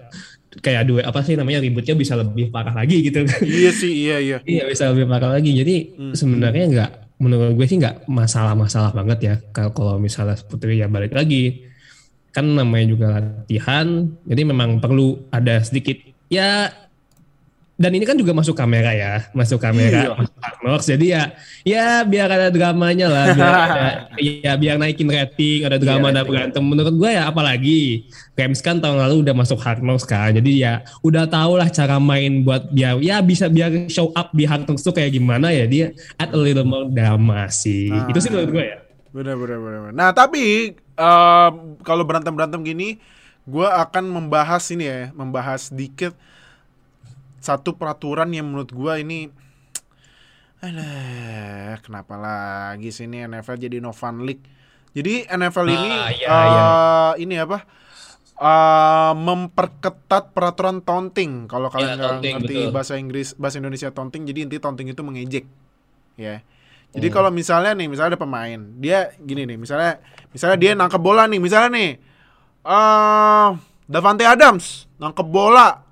kayak 0.59 0.89
dua 0.89 1.05
apa 1.05 1.21
sih 1.21 1.37
namanya 1.37 1.61
ributnya 1.61 1.93
bisa 1.93 2.17
lebih 2.17 2.49
parah 2.49 2.73
lagi 2.73 3.07
gitu 3.07 3.23
kan 3.23 3.39
Iya 3.45 3.71
sih, 3.71 3.91
iya 4.09 4.17
iya. 4.19 4.37
Iya 4.57 4.67
bisa 4.67 4.91
lebih 4.91 5.07
parah 5.07 5.31
lagi. 5.39 5.55
Jadi 5.55 5.75
sebenarnya 6.11 6.65
nggak 6.67 6.91
menurut 7.23 7.55
gue 7.55 7.65
sih 7.71 7.79
nggak 7.79 8.09
masalah-masalah 8.11 8.91
banget 8.91 9.19
ya. 9.23 9.35
Kalau 9.55 9.95
misalnya 9.95 10.35
seperti 10.35 10.75
ya 10.83 10.91
balik 10.91 11.15
lagi 11.15 11.70
kan 12.31 12.45
namanya 12.47 12.85
juga 12.87 13.07
latihan. 13.19 14.07
Jadi 14.27 14.41
memang 14.47 14.79
perlu 14.79 15.19
ada 15.31 15.59
sedikit 15.63 15.99
ya 16.31 16.71
dan 17.81 17.97
ini 17.97 18.05
kan 18.05 18.13
juga 18.13 18.29
masuk 18.29 18.53
kamera 18.53 18.93
ya, 18.93 19.25
masuk 19.33 19.57
kamera, 19.57 20.13
Iya. 20.13 20.29
masuk. 20.61 20.85
Jadi 20.93 21.17
ya 21.17 21.33
ya 21.65 21.85
biar 22.05 22.29
ada 22.29 22.53
dramanya 22.53 23.09
lah, 23.09 23.25
biar 23.33 23.55
ada, 23.65 23.81
ya 24.21 24.53
biar 24.53 24.77
naikin 24.77 25.09
rating, 25.09 25.65
ada 25.65 25.81
drama, 25.81 26.13
ada 26.13 26.21
berantem. 26.21 26.61
Menurut 26.61 26.93
gue 26.93 27.09
ya 27.09 27.25
apalagi 27.25 28.05
Rams 28.37 28.61
kan 28.61 28.77
tahun 28.77 29.01
lalu 29.01 29.25
udah 29.25 29.33
masuk 29.33 29.57
Hard 29.65 29.81
Knocks 29.81 30.05
kan, 30.05 30.29
jadi 30.37 30.51
ya 30.53 30.73
udah 31.01 31.25
tau 31.25 31.57
lah 31.57 31.73
cara 31.73 31.97
main 31.97 32.45
buat 32.45 32.69
biar 32.69 33.01
ya 33.01 33.17
bisa 33.25 33.49
biar 33.49 33.89
show 33.89 34.13
up 34.13 34.29
di 34.29 34.45
Hard 34.45 34.69
Knocks 34.69 34.85
tuh 34.85 34.93
kayak 34.93 35.17
gimana 35.17 35.49
ya 35.49 35.65
dia 35.65 35.89
add 36.21 36.29
a 36.33 36.39
little 36.39 36.65
more 36.69 36.85
drama 36.85 37.49
sih. 37.49 37.89
Nah. 37.89 38.13
Itu 38.13 38.21
sih 38.21 38.29
menurut 38.29 38.61
gue 38.61 38.65
ya. 38.77 38.77
Bener 39.11 39.35
bener 39.35 39.59
bener. 39.59 39.79
bener. 39.85 39.93
Nah 39.93 40.09
tapi 40.15 40.71
em, 40.77 41.53
kalau 41.83 42.03
berantem 42.07 42.31
berantem 42.31 42.61
gini, 42.63 42.97
gue 43.43 43.67
akan 43.67 44.07
membahas 44.07 44.63
ini 44.71 44.85
ya, 44.87 45.01
membahas 45.11 45.71
sedikit 45.71 46.15
satu 47.41 47.73
peraturan 47.75 48.29
yang 48.31 48.47
menurut 48.47 48.69
gue 48.71 48.93
ini, 49.01 49.19
alah, 50.61 51.81
kenapa 51.81 52.13
lagi 52.15 52.93
sih 52.93 53.09
ini 53.09 53.25
NFL 53.25 53.57
jadi 53.57 53.77
no 53.81 53.91
fun 53.91 54.21
league. 54.23 54.43
Jadi 54.93 55.25
NFL 55.25 55.67
ini 55.71 55.91
Ah, 55.91 56.09
iya, 56.11 56.27
eh, 56.27 56.45
iya. 56.45 56.65
ini 57.17 57.35
apa? 57.39 57.63
eh, 58.41 59.13
memperketat 59.15 60.33
peraturan 60.33 60.81
taunting. 60.81 61.45
Kalau 61.45 61.69
kalian 61.69 61.93
Iya, 61.93 61.97
nggak 61.97 62.09
taunting, 62.09 62.35
ngerti 62.41 62.55
betul. 62.57 62.73
bahasa 62.73 62.93
Inggris, 62.97 63.27
bahasa 63.37 63.57
Indonesia 63.61 63.89
taunting, 63.93 64.23
jadi 64.25 64.39
inti 64.45 64.57
taunting 64.57 64.87
itu 64.89 65.01
mengejek, 65.01 65.45
ya. 66.17 66.41
Jadi 66.91 67.07
Hmm. 67.07 67.15
kalau 67.15 67.29
misalnya 67.31 67.71
nih, 67.71 67.87
misalnya 67.87 68.15
ada 68.15 68.19
pemain, 68.19 68.59
dia 68.75 69.15
gini 69.17 69.47
nih, 69.47 69.55
misalnya, 69.55 70.03
misalnya 70.29 70.57
dia 70.59 70.71
nangkep 70.75 70.99
bola 70.99 71.23
nih, 71.23 71.39
misalnya 71.39 71.71
nih, 71.71 71.91
eh 72.61 73.47
Davante 73.87 74.23
Adams 74.27 74.91
nangkep 74.99 75.27
bola, 75.27 75.83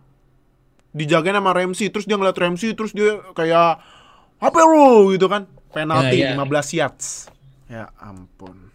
dijagain 0.92 1.36
sama 1.36 1.56
Ramsey, 1.56 1.88
terus 1.88 2.04
dia 2.04 2.20
ngeliat 2.20 2.36
Ramsey, 2.36 2.76
terus 2.76 2.92
dia 2.92 3.20
kayak 3.32 3.80
apa 4.40 4.60
lu 4.64 5.16
gitu 5.16 5.28
kan, 5.28 5.48
penalti 5.72 6.20
Ya, 6.20 6.32
ya. 6.32 6.36
15 6.36 6.68
yards, 6.76 7.08
ya 7.68 7.88
ampun. 8.00 8.68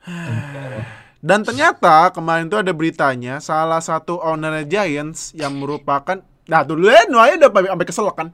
Dan 1.20 1.44
ternyata 1.44 2.08
kemarin 2.10 2.48
tuh 2.48 2.64
ada 2.64 2.72
beritanya 2.72 3.44
salah 3.44 3.84
satu 3.84 4.16
owner 4.24 4.64
Giants 4.64 5.36
yang 5.36 5.52
merupakan 5.52 6.24
Nah 6.50 6.66
tuh 6.66 6.74
lu 6.74 6.90
nu 6.90 7.16
aja 7.22 7.38
udah 7.38 7.50
sampai 7.70 7.86
keselak 7.86 8.16
kan? 8.18 8.28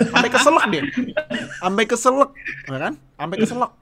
Sampai 0.00 0.30
keselak 0.32 0.64
dia. 0.72 0.82
Sampai 1.60 1.84
keselak 1.84 2.30
ya 2.64 2.78
kan? 2.80 2.92
Sampai 3.20 3.36
keselak. 3.36 3.72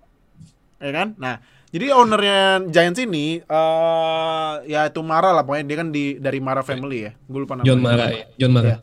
Ya 0.82 0.90
kan? 0.90 1.08
Nah 1.14 1.38
jadi 1.68 1.92
ownernya 1.92 2.64
Giants 2.72 2.96
ini 2.96 3.44
eh 3.44 4.52
ya 4.64 4.88
itu 4.88 5.04
Mara 5.04 5.36
lah 5.36 5.44
pokoknya 5.44 5.64
dia 5.68 5.76
kan 5.76 5.88
di 5.92 6.16
dari 6.16 6.40
Mara 6.40 6.64
family 6.64 7.06
ya. 7.06 7.12
Gue 7.28 7.44
lupa 7.44 7.60
namanya. 7.60 7.68
John 7.68 7.80
Mara, 7.84 8.06
ya. 8.08 8.24
John 8.40 8.52
Mara. 8.56 8.80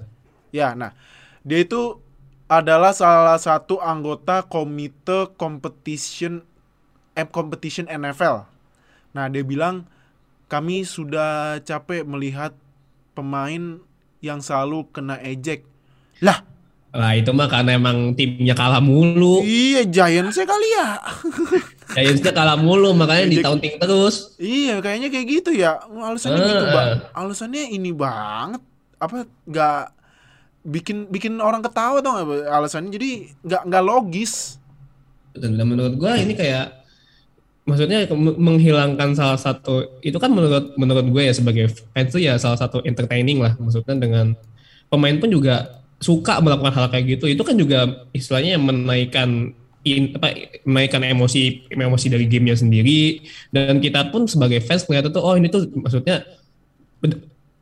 Ya, 0.54 0.72
nah, 0.72 0.96
dia 1.44 1.66
itu 1.66 2.00
adalah 2.46 2.94
salah 2.94 3.42
satu 3.42 3.82
anggota 3.82 4.46
komite 4.46 5.34
competition 5.36 6.46
eh, 7.18 7.26
competition 7.26 7.90
NFL. 7.90 8.46
Nah, 9.18 9.26
dia 9.34 9.42
bilang 9.42 9.90
kami 10.46 10.86
sudah 10.86 11.58
capek 11.66 12.06
melihat 12.06 12.54
pemain 13.18 13.82
yang 14.26 14.42
selalu 14.42 14.90
kena 14.90 15.22
ejek. 15.22 15.62
Lah, 16.20 16.42
Lah 16.90 17.12
itu 17.12 17.30
mah 17.30 17.46
karena 17.46 17.76
emang 17.76 18.16
timnya 18.16 18.56
kalah 18.56 18.80
mulu. 18.80 19.44
iya 19.44 19.84
Giants 19.84 20.40
kali 20.40 20.68
ya. 20.74 20.96
Giantsnya 21.96 22.32
kalah 22.32 22.56
mulu 22.56 22.92
makanya 22.92 23.28
Ejek. 23.28 23.44
ditaunting 23.44 23.76
terus. 23.78 24.16
iya, 24.36 24.80
kayaknya 24.80 25.12
kayak 25.12 25.26
gitu 25.30 25.52
ya. 25.52 25.76
Alasannya 25.86 26.40
gitu, 26.42 26.66
Ah. 26.66 26.72
Bang. 26.72 26.90
Alasannya 27.14 27.64
ini 27.70 27.92
banget. 27.92 28.64
Apa 28.96 29.28
nggak 29.44 29.82
bikin 30.66 31.06
bikin 31.08 31.38
orang 31.38 31.60
ketawa 31.60 32.00
tau 32.00 32.16
nggak 32.16 32.48
alasannya 32.48 32.90
jadi 32.90 33.10
nggak 33.44 33.62
nggak 33.68 33.84
logis. 33.86 34.58
Dan 35.36 35.60
menurut 35.60 36.00
gua 36.00 36.16
ini 36.16 36.32
kayak 36.32 36.85
maksudnya 37.66 38.06
menghilangkan 38.38 39.18
salah 39.18 39.42
satu 39.42 39.98
itu 40.06 40.16
kan 40.22 40.30
menurut 40.30 40.78
menurut 40.78 41.06
gue 41.10 41.24
ya 41.26 41.34
sebagai 41.34 41.66
fans 41.94 42.14
itu 42.14 42.30
ya 42.30 42.38
salah 42.38 42.62
satu 42.62 42.86
entertaining 42.86 43.42
lah 43.42 43.58
maksudnya 43.58 43.98
dengan 43.98 44.38
pemain 44.86 45.18
pun 45.18 45.34
juga 45.34 45.82
suka 45.98 46.38
melakukan 46.46 46.74
hal 46.78 46.86
kayak 46.94 47.18
gitu 47.18 47.26
itu 47.26 47.42
kan 47.42 47.58
juga 47.58 48.06
istilahnya 48.14 48.62
menaikkan 48.62 49.58
in, 49.82 50.14
apa 50.14 50.62
menaikkan 50.62 51.02
emosi 51.02 51.66
emosi 51.74 52.08
dari 52.14 52.30
gamenya 52.30 52.62
sendiri 52.62 53.26
dan 53.50 53.82
kita 53.82 54.14
pun 54.14 54.30
sebagai 54.30 54.62
fans 54.62 54.86
melihat 54.86 55.10
itu 55.10 55.20
oh 55.22 55.34
ini 55.34 55.50
tuh 55.50 55.66
maksudnya 55.74 56.22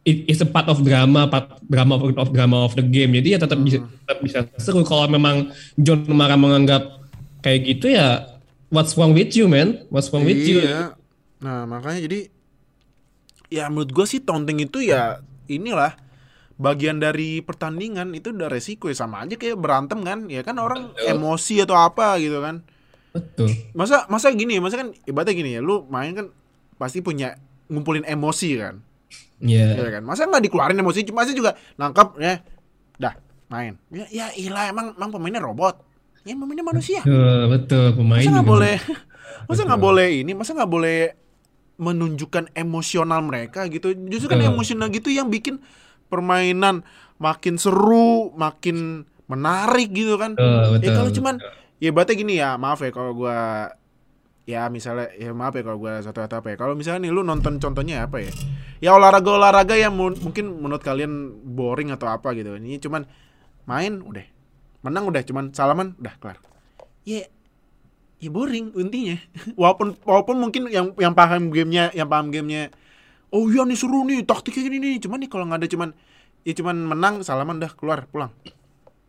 it- 0.03 0.27
it's 0.27 0.43
a 0.43 0.48
part 0.48 0.67
of 0.67 0.83
drama, 0.83 1.27
part 1.27 1.60
drama 1.67 1.95
of, 1.95 2.12
of 2.15 2.27
drama 2.36 2.67
of 2.67 2.75
the 2.75 2.83
game. 2.83 3.15
Jadi 3.15 3.36
ya 3.36 3.39
tetap 3.39 3.60
bisa 3.60 3.79
tetap 3.83 4.17
bisa 4.19 4.39
seru. 4.60 4.83
Kalau 4.83 5.07
memang 5.07 5.51
John 5.79 6.03
Mara 6.12 6.36
menganggap 6.36 7.00
kayak 7.43 7.60
gitu 7.67 7.91
ya, 7.95 8.32
what's 8.74 8.98
wrong 8.98 9.13
with 9.13 9.38
you, 9.38 9.46
man? 9.46 9.86
What's 9.94 10.10
wrong 10.10 10.25
with 10.25 10.42
you? 10.42 10.65
Iya. 10.65 10.98
Nah, 11.46 11.70
makanya 11.70 12.10
jadi 12.10 12.20
ya 13.53 13.70
menurut 13.70 13.94
gua 13.94 14.06
sih 14.10 14.25
taunting 14.25 14.65
itu 14.65 14.82
ya 14.82 15.22
inilah 15.46 15.94
bagian 16.58 16.98
dari 16.98 17.42
pertandingan 17.46 18.13
itu 18.18 18.34
udah 18.34 18.50
resiko 18.50 18.89
ya 18.89 18.98
sama 18.98 19.22
aja 19.25 19.38
kayak 19.38 19.58
berantem 19.58 20.01
kan 20.01 20.25
ya 20.30 20.42
kan 20.42 20.58
orang 20.58 20.94
emosi 21.01 21.62
atau 21.62 21.77
apa 21.77 22.18
gitu 22.22 22.42
kan 22.42 22.62
Betul. 23.13 23.50
masa 23.77 24.10
masa 24.10 24.34
gini 24.34 24.58
masa 24.58 24.82
kan 24.82 24.89
ibaratnya 25.06 25.34
gini 25.34 25.50
ya 25.58 25.62
lu 25.62 25.86
main 25.89 26.13
kan 26.13 26.27
pasti 26.77 27.01
punya 27.01 27.38
ngumpulin 27.70 28.06
emosi 28.06 28.50
kan 28.58 28.82
Iya. 29.44 29.75
ya 29.75 29.89
kan 30.00 30.03
masa 30.08 30.24
nggak 30.30 30.46
dikeluarin 30.46 30.80
emosi 30.80 31.03
cuma 31.03 31.25
sih 31.27 31.36
juga 31.36 31.58
nangkap 31.75 32.15
ya 32.22 32.39
dah 33.01 33.13
main 33.51 33.75
ya, 33.92 34.06
ya 34.10 34.25
ilah 34.38 34.72
emang 34.72 34.96
emang 34.96 35.10
pemainnya 35.10 35.42
robot 35.44 35.77
ya 36.24 36.34
pemainnya 36.34 36.63
manusia. 36.63 37.01
Betul, 37.03 37.39
betul. 37.50 37.86
Pemain 37.96 38.20
masa 38.20 38.32
nggak 38.32 38.44
juga- 38.44 38.53
boleh 38.56 38.75
masa 39.44 39.62
nggak 39.63 39.82
boleh 39.82 40.08
ini? 40.24 40.32
Masa 40.34 40.51
nggak 40.53 40.72
boleh 40.72 40.98
menunjukkan 41.75 42.44
emosional 42.53 43.20
mereka 43.22 43.65
gitu? 43.68 43.92
Justru 44.08 44.30
kan 44.30 44.39
Betul. 44.39 44.51
emosional 44.51 44.88
gitu 44.88 45.10
yang 45.10 45.27
bikin 45.27 45.60
permainan 46.08 46.86
makin 47.18 47.58
seru 47.58 48.32
makin 48.34 49.03
menarik 49.25 49.89
gitu 49.89 50.15
kan? 50.15 50.38
Betul, 50.38 50.48
ya 50.48 50.70
betul, 50.77 50.92
kalau 50.94 51.10
betul. 51.10 51.18
cuman 51.20 51.36
ya 51.77 51.89
berarti 51.92 52.13
gini 52.13 52.34
ya 52.38 52.56
maaf 52.56 52.80
ya 52.80 52.92
kalau 52.94 53.12
gua 53.12 53.68
ya 54.44 54.68
misalnya 54.68 55.08
ya 55.15 55.32
maaf 55.32 55.56
ya 55.56 55.63
kalau 55.63 55.80
gua 55.80 56.00
satu 56.00 56.22
atau 56.22 56.39
apa 56.39 56.53
ya? 56.53 56.58
Kalau 56.60 56.75
misalnya 56.75 57.08
nih 57.08 57.12
lu 57.12 57.22
nonton 57.22 57.58
contohnya 57.58 58.06
apa 58.06 58.22
ya? 58.22 58.32
Ya 58.80 58.92
olahraga 58.94 59.32
olahraga 59.32 59.75
yang 59.75 59.92
mu- 59.92 60.20
mungkin 60.20 60.51
menurut 60.53 60.84
kalian 60.84 61.12
boring 61.44 61.89
atau 61.89 62.08
apa 62.08 62.32
gitu. 62.32 62.53
Ini 62.53 62.80
cuman 62.80 63.08
main 63.63 64.03
udah 64.03 64.24
menang 64.83 65.07
udah 65.09 65.23
cuman 65.23 65.55
salaman 65.55 65.95
udah 65.97 66.13
kelar. 66.19 66.37
Ya 67.07 67.25
ya 68.19 68.29
boring 68.29 68.75
intinya. 68.75 69.17
Walaupun 69.59 69.99
walaupun 70.03 70.35
mungkin 70.37 70.71
yang 70.71 70.91
yang 70.99 71.15
paham 71.15 71.49
gamenya 71.49 71.91
yang 71.95 72.07
paham 72.07 72.29
gamenya 72.29 72.69
oh 73.33 73.49
iya 73.49 73.65
nih 73.65 73.75
seru 73.79 74.03
nih 74.07 74.27
taktiknya 74.27 74.61
gini 74.67 74.77
nih. 74.79 74.95
Cuman 75.03 75.17
nih 75.23 75.29
kalau 75.31 75.43
nggak 75.47 75.59
ada 75.63 75.69
cuman 75.71 75.89
ya 76.43 76.53
cuman 76.55 76.75
menang 76.83 77.15
salaman 77.23 77.57
dah 77.59 77.71
keluar 77.71 78.05
pulang. 78.11 78.31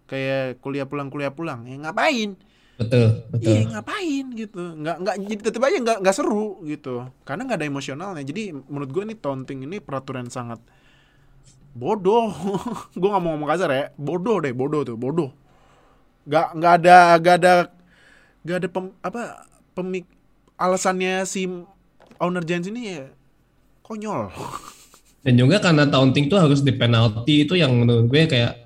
Kayak 0.06 0.62
kuliah 0.62 0.86
pulang 0.86 1.10
kuliah 1.10 1.34
pulang. 1.34 1.66
Ya 1.66 1.76
ngapain? 1.78 2.38
Betul, 2.74 3.22
betul. 3.30 3.54
iya 3.54 3.60
ngapain 3.70 4.24
gitu. 4.34 4.62
Nggak 4.78 4.96
nggak 5.02 5.14
jadi 5.26 5.34
tetep 5.46 5.62
aja 5.62 5.76
nggak 5.78 5.98
nggak 6.02 6.14
seru 6.14 6.58
gitu. 6.66 7.06
Karena 7.22 7.46
nggak 7.46 7.58
ada 7.62 7.66
emosionalnya. 7.70 8.24
Jadi 8.26 8.50
menurut 8.50 8.90
gue 8.90 9.02
nih 9.14 9.18
taunting 9.18 9.66
ini 9.66 9.78
peraturan 9.78 10.26
sangat 10.30 10.58
bodoh. 11.74 12.30
Gue 12.98 13.08
nggak 13.10 13.22
mau 13.22 13.34
ngomong 13.34 13.50
kasar 13.50 13.70
ya. 13.70 13.84
Bodoh 13.98 14.38
deh 14.38 14.54
bodoh 14.54 14.86
tuh 14.86 14.94
bodoh 14.94 15.34
nggak 16.24 16.46
nggak 16.56 16.72
ada 16.80 16.98
nggak 17.20 17.36
ada 17.40 17.52
nggak 18.44 18.56
ada 18.60 18.68
pem, 18.68 18.84
apa 19.00 19.22
pemik 19.76 20.06
alasannya 20.56 21.24
si 21.28 21.48
owner 22.20 22.44
Giants 22.44 22.68
ini 22.68 22.82
ya 22.96 23.04
konyol 23.84 24.28
Dan 25.24 25.40
juga 25.40 25.56
karena 25.56 25.88
taunting 25.88 26.28
tuh 26.28 26.36
harus 26.36 26.60
di 26.60 26.68
penalti 26.76 27.48
itu 27.48 27.56
yang 27.56 27.72
menurut 27.72 28.12
gue 28.12 28.28
kayak 28.28 28.60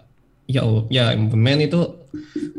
ya 0.50 0.66
ya 0.90 1.14
men 1.14 1.62
itu 1.62 1.86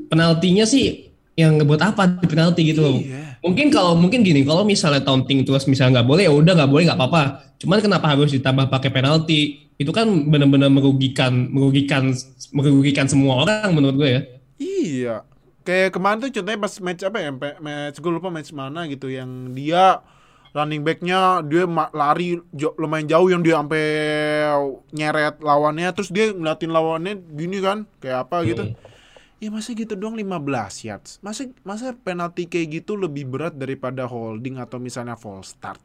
penaltinya 0.07 0.63
sih 0.63 1.11
yang 1.35 1.59
buat 1.67 1.83
apa 1.83 2.19
di 2.23 2.27
penalti 2.31 2.61
gitu 2.63 2.79
loh. 2.79 2.95
Iya. 2.95 3.39
Mungkin 3.43 3.67
kalau 3.71 3.99
mungkin 3.99 4.23
gini, 4.23 4.47
kalau 4.47 4.63
misalnya 4.63 5.03
taunting 5.03 5.43
terus 5.43 5.67
misalnya 5.67 5.99
nggak 5.99 6.07
boleh 6.07 6.23
ya 6.27 6.31
udah 6.31 6.53
nggak 6.63 6.71
boleh 6.71 6.83
nggak 6.87 6.99
apa-apa. 6.99 7.23
Cuman 7.59 7.79
kenapa 7.83 8.11
harus 8.15 8.31
ditambah 8.31 8.71
pakai 8.71 8.91
penalti? 8.91 9.67
Itu 9.75 9.91
kan 9.91 10.07
benar-benar 10.31 10.71
merugikan 10.71 11.51
merugikan 11.51 12.15
merugikan 12.55 13.07
semua 13.07 13.43
orang 13.43 13.71
menurut 13.75 13.95
gue 13.99 14.09
ya. 14.15 14.21
Iya. 14.59 15.23
Kayak 15.63 15.95
kemarin 15.95 16.17
tuh 16.19 16.31
contohnya 16.31 16.59
pas 16.59 16.73
match 16.79 17.03
apa 17.03 17.17
ya? 17.19 17.29
Match 17.59 17.97
gue 17.97 18.11
lupa 18.11 18.29
match 18.29 18.51
mana 18.51 18.85
gitu 18.85 19.07
yang 19.07 19.51
dia 19.51 20.03
running 20.49 20.81
backnya 20.81 21.45
dia 21.45 21.69
lari 21.93 22.41
jo- 22.49 22.73
lumayan 22.75 23.05
jauh 23.05 23.29
yang 23.29 23.45
dia 23.45 23.61
sampai 23.61 23.85
nyeret 24.89 25.37
lawannya 25.39 25.93
terus 25.93 26.09
dia 26.09 26.33
ngeliatin 26.33 26.73
lawannya 26.73 27.13
gini 27.37 27.61
kan 27.61 27.85
kayak 28.01 28.27
apa 28.27 28.37
gitu. 28.45 28.63
Hmm. 28.65 28.75
Ya 29.39 29.47
masa 29.47 29.71
gitu 29.71 29.95
doang 29.95 30.19
15 30.19 30.35
yards. 30.83 31.21
Masa 31.23 31.47
masa 31.63 31.95
penalti 31.95 32.43
kayak 32.43 32.83
gitu 32.83 32.99
lebih 32.99 33.23
berat 33.23 33.55
daripada 33.55 34.03
holding 34.03 34.59
atau 34.59 34.81
misalnya 34.81 35.15
false 35.15 35.55
start. 35.55 35.79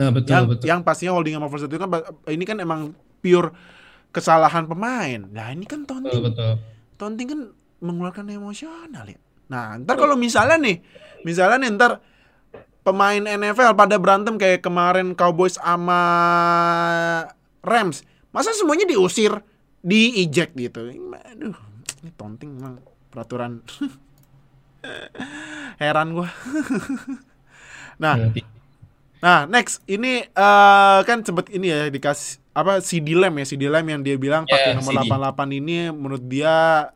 Nah 0.00 0.10
betul 0.10 0.30
yang 0.34 0.44
betul. 0.50 0.66
yang 0.66 0.80
pastinya 0.82 1.12
holding 1.14 1.36
sama 1.36 1.46
false 1.46 1.62
start 1.68 1.74
itu 1.76 1.78
kan 1.78 1.90
ini 2.26 2.44
kan 2.48 2.58
emang 2.58 2.80
pure 3.20 3.54
kesalahan 4.08 4.64
pemain. 4.64 5.20
Nah, 5.28 5.52
ini 5.52 5.68
kan 5.68 5.84
Betul 5.84 6.00
taunting 6.00 6.22
betul. 6.32 6.52
taunting 6.96 7.28
kan 7.28 7.40
mengeluarkan 7.78 8.26
emosional 8.30 9.06
ya. 9.06 9.18
Nah, 9.48 9.80
ntar 9.80 9.96
kalau 9.96 10.14
misalnya 10.14 10.60
nih, 10.60 10.76
misalnya 11.24 11.56
nih 11.62 11.70
ntar 11.78 11.92
pemain 12.84 13.20
NFL 13.20 13.76
pada 13.76 13.96
berantem 13.96 14.36
kayak 14.36 14.64
kemarin 14.64 15.16
Cowboys 15.16 15.56
sama 15.56 16.00
Rams, 17.64 18.04
masa 18.32 18.52
semuanya 18.54 18.88
diusir, 18.88 19.40
di 19.80 20.24
eject 20.24 20.56
gitu. 20.56 20.88
Aduh, 20.88 21.56
ini 22.04 22.10
taunting 22.16 22.50
emang 22.60 22.74
peraturan. 23.12 23.64
Heran 25.82 26.14
gua. 26.14 26.28
nah, 28.02 28.16
Nanti. 28.16 28.42
Nah, 29.18 29.50
next 29.50 29.82
ini 29.90 30.22
eh 30.22 30.98
kan 31.02 31.26
sempet 31.26 31.50
ini 31.50 31.74
ya 31.74 31.90
dikasih 31.90 32.38
apa 32.54 32.78
CD 32.78 33.18
Lamb 33.18 33.42
ya, 33.42 33.46
CD 33.46 33.66
Lamb 33.66 33.90
yang 33.90 34.02
dia 34.06 34.14
bilang 34.14 34.46
pakai 34.46 34.74
Ya, 34.74 34.78
nomor 34.78 34.94
CD. 34.94 35.10
88 35.10 35.58
ini 35.58 35.90
menurut 35.90 36.24
dia 36.26 36.86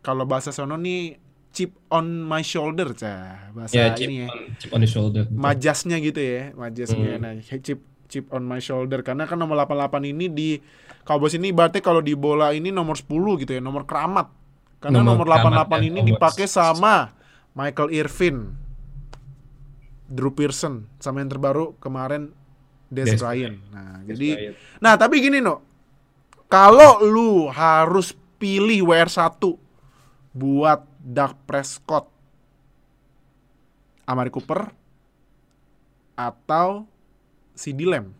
kalau 0.00 0.24
bahasa 0.24 0.50
sono 0.50 0.76
nih 0.76 1.18
chip 1.50 1.74
on 1.90 2.22
my 2.22 2.44
shoulder 2.44 2.92
cah. 2.94 3.50
Bahasa 3.50 3.74
Ya 3.74 3.86
chip 3.96 4.06
ini 4.08 4.24
ya. 4.24 4.28
on, 4.30 4.38
chip 4.60 4.70
on 4.70 4.80
the 4.84 4.90
shoulder. 4.90 5.24
Majasnya 5.32 5.96
gitu 5.98 6.20
ya, 6.20 6.52
majasnya. 6.54 7.18
Hmm. 7.18 7.22
Nah, 7.24 7.32
chip 7.42 7.80
chip 8.08 8.24
on 8.32 8.44
my 8.44 8.60
shoulder 8.62 9.04
karena 9.04 9.28
kan 9.28 9.36
nomor 9.36 9.58
88 9.60 10.00
ini 10.08 10.32
di 10.32 10.48
Cowboys 11.04 11.36
ini 11.36 11.52
berarti 11.52 11.80
kalau 11.80 12.04
di 12.04 12.12
bola 12.12 12.52
ini 12.52 12.68
nomor 12.68 12.96
10 12.96 13.08
gitu 13.40 13.52
ya, 13.56 13.60
nomor 13.64 13.88
keramat. 13.88 14.28
Karena 14.78 15.02
Nomor 15.02 15.24
nomor, 15.24 15.26
keramat 15.26 15.66
88 15.66 15.80
ya, 15.82 15.88
ini 15.90 16.00
dipakai 16.06 16.46
sama 16.46 17.10
Michael 17.56 17.90
Irvin, 17.90 18.36
Drew 20.06 20.30
Pearson, 20.30 20.86
sama 21.02 21.20
yang 21.20 21.32
terbaru 21.32 21.74
kemarin 21.82 22.30
Des 22.88 23.04
Des 23.08 23.20
Bryant. 23.20 23.56
Nah, 23.74 24.00
jadi 24.06 24.28
Bryant. 24.36 24.56
nah 24.80 24.94
tapi 24.96 25.20
gini 25.20 25.42
no. 25.42 25.60
Kalau 26.48 27.04
lu 27.04 27.52
harus 27.52 28.16
pilih 28.40 28.88
WR1 28.88 29.36
buat 30.38 30.86
Dak 31.02 31.34
Prescott 31.42 32.06
Amari 34.06 34.30
Cooper 34.30 34.70
atau 36.14 36.86
CD 37.58 37.82
Lamb. 37.82 38.14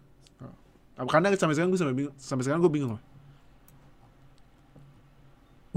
Karena 0.99 1.31
sampai 1.39 1.55
sekarang 1.55 1.71
gue 1.71 1.79
sampai 1.79 1.95
bingung, 1.95 2.15
sampai 2.19 2.43
sekarang 2.43 2.61
gue 2.67 2.75
bingung 2.75 2.99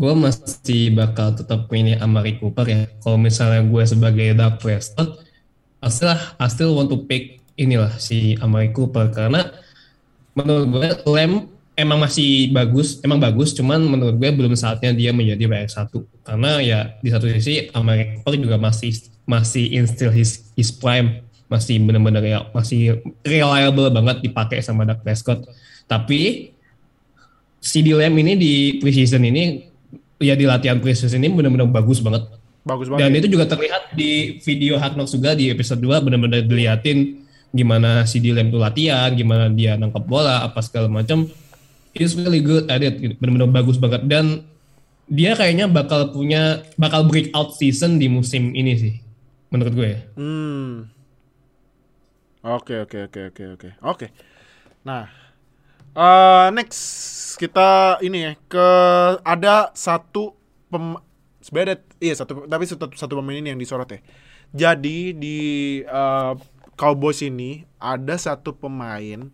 gue 0.01 0.13
masih 0.17 0.97
bakal 0.97 1.37
tetap 1.37 1.69
pilih 1.69 1.93
Amari 2.01 2.41
Cooper 2.41 2.65
ya. 2.65 2.89
Kalau 3.05 3.21
misalnya 3.21 3.61
gue 3.61 3.83
sebagai 3.85 4.33
Dak 4.33 4.57
Prescott, 4.57 5.21
I 5.77 5.89
still, 5.93 6.73
I 6.73 6.77
want 6.77 6.89
to 6.89 7.05
pick 7.05 7.37
inilah 7.53 7.93
si 8.01 8.33
Amari 8.41 8.73
Cooper 8.73 9.13
karena 9.13 9.45
menurut 10.33 10.65
gue 10.73 10.89
Lamb 11.05 11.50
emang 11.81 11.97
masih 11.97 12.53
bagus, 12.53 13.01
emang 13.01 13.17
bagus, 13.17 13.57
cuman 13.57 13.81
menurut 13.81 14.15
gue 14.21 14.29
belum 14.29 14.53
saatnya 14.53 14.93
dia 14.93 15.09
menjadi 15.09 15.49
WR 15.49 15.69
satu 15.69 16.05
karena 16.21 16.61
ya 16.61 16.79
di 17.01 17.09
satu 17.09 17.25
sisi 17.25 17.67
Cooper 17.73 18.37
juga 18.37 18.61
masih 18.61 18.93
masih 19.25 19.65
in 19.73 19.89
still 19.89 20.13
his, 20.13 20.53
his 20.53 20.69
prime, 20.69 21.25
masih 21.49 21.81
benar-benar 21.81 22.21
ya, 22.21 22.39
masih 22.53 23.01
reliable 23.25 23.89
banget 23.89 24.21
dipakai 24.21 24.61
sama 24.61 24.85
Dak 24.85 25.01
Prescott. 25.01 25.43
Tapi 25.89 26.53
CD 27.61 27.97
Lamb 27.97 28.15
ini 28.17 28.33
di 28.37 28.53
preseason 28.79 29.21
ini 29.25 29.65
ya 30.21 30.37
di 30.37 30.45
latihan 30.45 30.77
preseason 30.77 31.19
ini 31.19 31.33
benar-benar 31.33 31.69
bagus 31.69 31.99
banget. 31.99 32.29
Bagus 32.61 32.87
Dan 32.93 33.09
banget. 33.09 33.09
ya. 33.09 33.19
itu 33.25 33.29
juga 33.33 33.45
terlihat 33.49 33.83
di 33.97 34.37
video 34.45 34.77
Hard 34.77 34.93
Knocks 34.93 35.17
juga 35.17 35.33
di 35.33 35.49
episode 35.49 35.81
2 35.81 36.05
benar-benar 36.05 36.45
diliatin 36.45 37.25
gimana 37.51 38.07
CD 38.07 38.31
Lamb 38.31 38.49
tuh 38.49 38.63
latihan, 38.63 39.11
gimana 39.11 39.51
dia 39.51 39.75
nangkap 39.75 40.07
bola, 40.07 40.43
apa 40.47 40.63
segala 40.63 40.87
macam. 40.87 41.27
He's 41.91 42.15
really 42.15 42.39
good 42.39 42.71
at 42.71 42.79
it, 42.79 42.99
gitu. 43.03 43.13
benar-benar 43.19 43.51
bagus 43.51 43.75
banget 43.75 44.07
dan 44.07 44.47
dia 45.11 45.35
kayaknya 45.35 45.67
bakal 45.67 46.15
punya 46.15 46.63
bakal 46.79 47.03
breakout 47.03 47.51
season 47.59 47.99
di 47.99 48.07
musim 48.07 48.55
ini 48.55 48.73
sih 48.79 48.93
menurut 49.51 49.73
gue. 49.75 49.87
ya. 49.91 49.99
Hmm. 50.15 50.87
Oke 52.41 52.79
oke 52.81 53.11
oke 53.11 53.19
oke 53.29 53.43
oke 53.53 53.69
oke. 53.83 54.07
Nah, 54.87 55.11
eh 55.93 56.47
next 56.55 56.81
kita 57.35 57.99
ini 58.01 58.31
ya 58.31 58.33
ke 58.47 58.67
ada 59.21 59.69
satu 59.75 60.33
pem 60.71 60.95
sebenarnya 61.43 61.83
iya 61.99 62.15
satu 62.15 62.47
tapi 62.47 62.63
satu 62.65 62.89
satu 62.95 63.19
pemain 63.19 63.35
ini 63.35 63.51
yang 63.51 63.59
disorot 63.59 63.91
ya. 63.91 63.99
Jadi 64.55 65.11
di 65.13 65.39
eh, 65.83 66.33
Cowboys 66.79 67.19
ini 67.21 67.67
ada 67.77 68.15
satu 68.15 68.55
pemain 68.55 69.29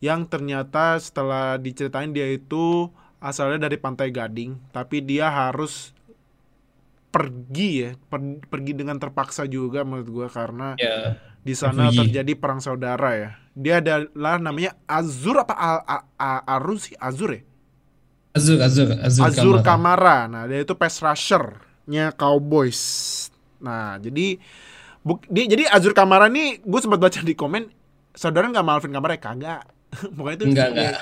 yang 0.00 0.24
ternyata 0.32 0.96
setelah 1.00 1.56
diceritain 1.60 2.10
dia 2.16 2.28
itu 2.32 2.88
asalnya 3.20 3.68
dari 3.68 3.76
Pantai 3.76 4.08
Gading, 4.12 4.56
tapi 4.72 5.04
dia 5.04 5.28
harus 5.28 5.92
pergi 7.10 7.70
ya, 7.86 7.90
per- 8.10 8.42
pergi 8.46 8.72
dengan 8.78 8.96
terpaksa 9.02 9.42
juga 9.50 9.82
menurut 9.82 10.08
gua 10.10 10.26
karena 10.30 10.78
Ya, 10.78 11.16
di 11.42 11.54
sana 11.56 11.90
terjadi 11.94 12.32
perang 12.38 12.60
saudara 12.62 13.10
ya. 13.16 13.30
Dia 13.56 13.82
adalah 13.82 14.38
namanya 14.40 14.76
Azur 14.86 15.36
apa 15.42 15.54
A, 15.56 15.70
A, 15.84 15.98
A- 16.18 16.44
Arus 16.60 16.92
sih 16.92 16.96
Azur 17.00 17.30
ya? 17.36 17.42
Azur 18.34 18.60
Azur 18.62 18.90
Azur, 19.06 19.26
Azur 19.26 19.56
Kamara. 19.62 19.62
Kamara. 19.62 20.24
Nah, 20.30 20.42
dia 20.48 20.64
itu 20.64 20.72
pass 20.72 21.00
rusher-nya 21.04 22.12
Cowboys. 22.16 22.80
Nah, 23.60 24.00
jadi 24.00 24.40
buk, 25.04 25.26
dia, 25.28 25.44
jadi 25.48 25.64
Azur 25.70 25.92
Kamara 25.96 26.26
nih 26.32 26.62
gue 26.64 26.80
sempat 26.82 27.00
baca 27.00 27.20
di 27.20 27.34
komen 27.36 27.68
saudara 28.16 28.48
nggak 28.50 28.66
Malvin 28.66 28.92
Kamara 28.94 29.14
ya? 29.16 29.22
kagak. 29.22 29.62
Pokoknya 30.16 30.36
itu 30.38 30.46
Enggak, 30.54 30.68
enggak, 30.72 30.94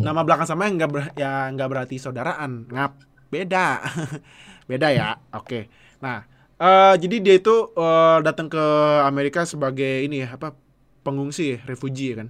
nama 0.00 0.20
belakang 0.22 0.46
sama 0.46 0.70
nggak 0.70 0.90
ber- 0.90 1.14
ya 1.18 1.50
nggak 1.50 1.68
berarti 1.68 1.96
saudaraan. 1.98 2.70
Ngap. 2.70 2.92
Beda. 3.30 3.82
Beda 4.70 4.88
ya. 4.94 5.18
Oke. 5.34 5.66
Nah, 6.02 6.22
eh, 6.58 6.94
jadi 7.02 7.16
dia 7.22 7.34
itu 7.42 7.54
eh, 7.74 8.18
datang 8.22 8.46
ke 8.50 8.64
Amerika 9.02 9.42
sebagai 9.46 10.06
ini 10.06 10.22
ya 10.22 10.38
apa 10.38 10.54
pengungsi 11.02 11.58
refugee 11.66 12.14
ya 12.14 12.16
kan. 12.26 12.28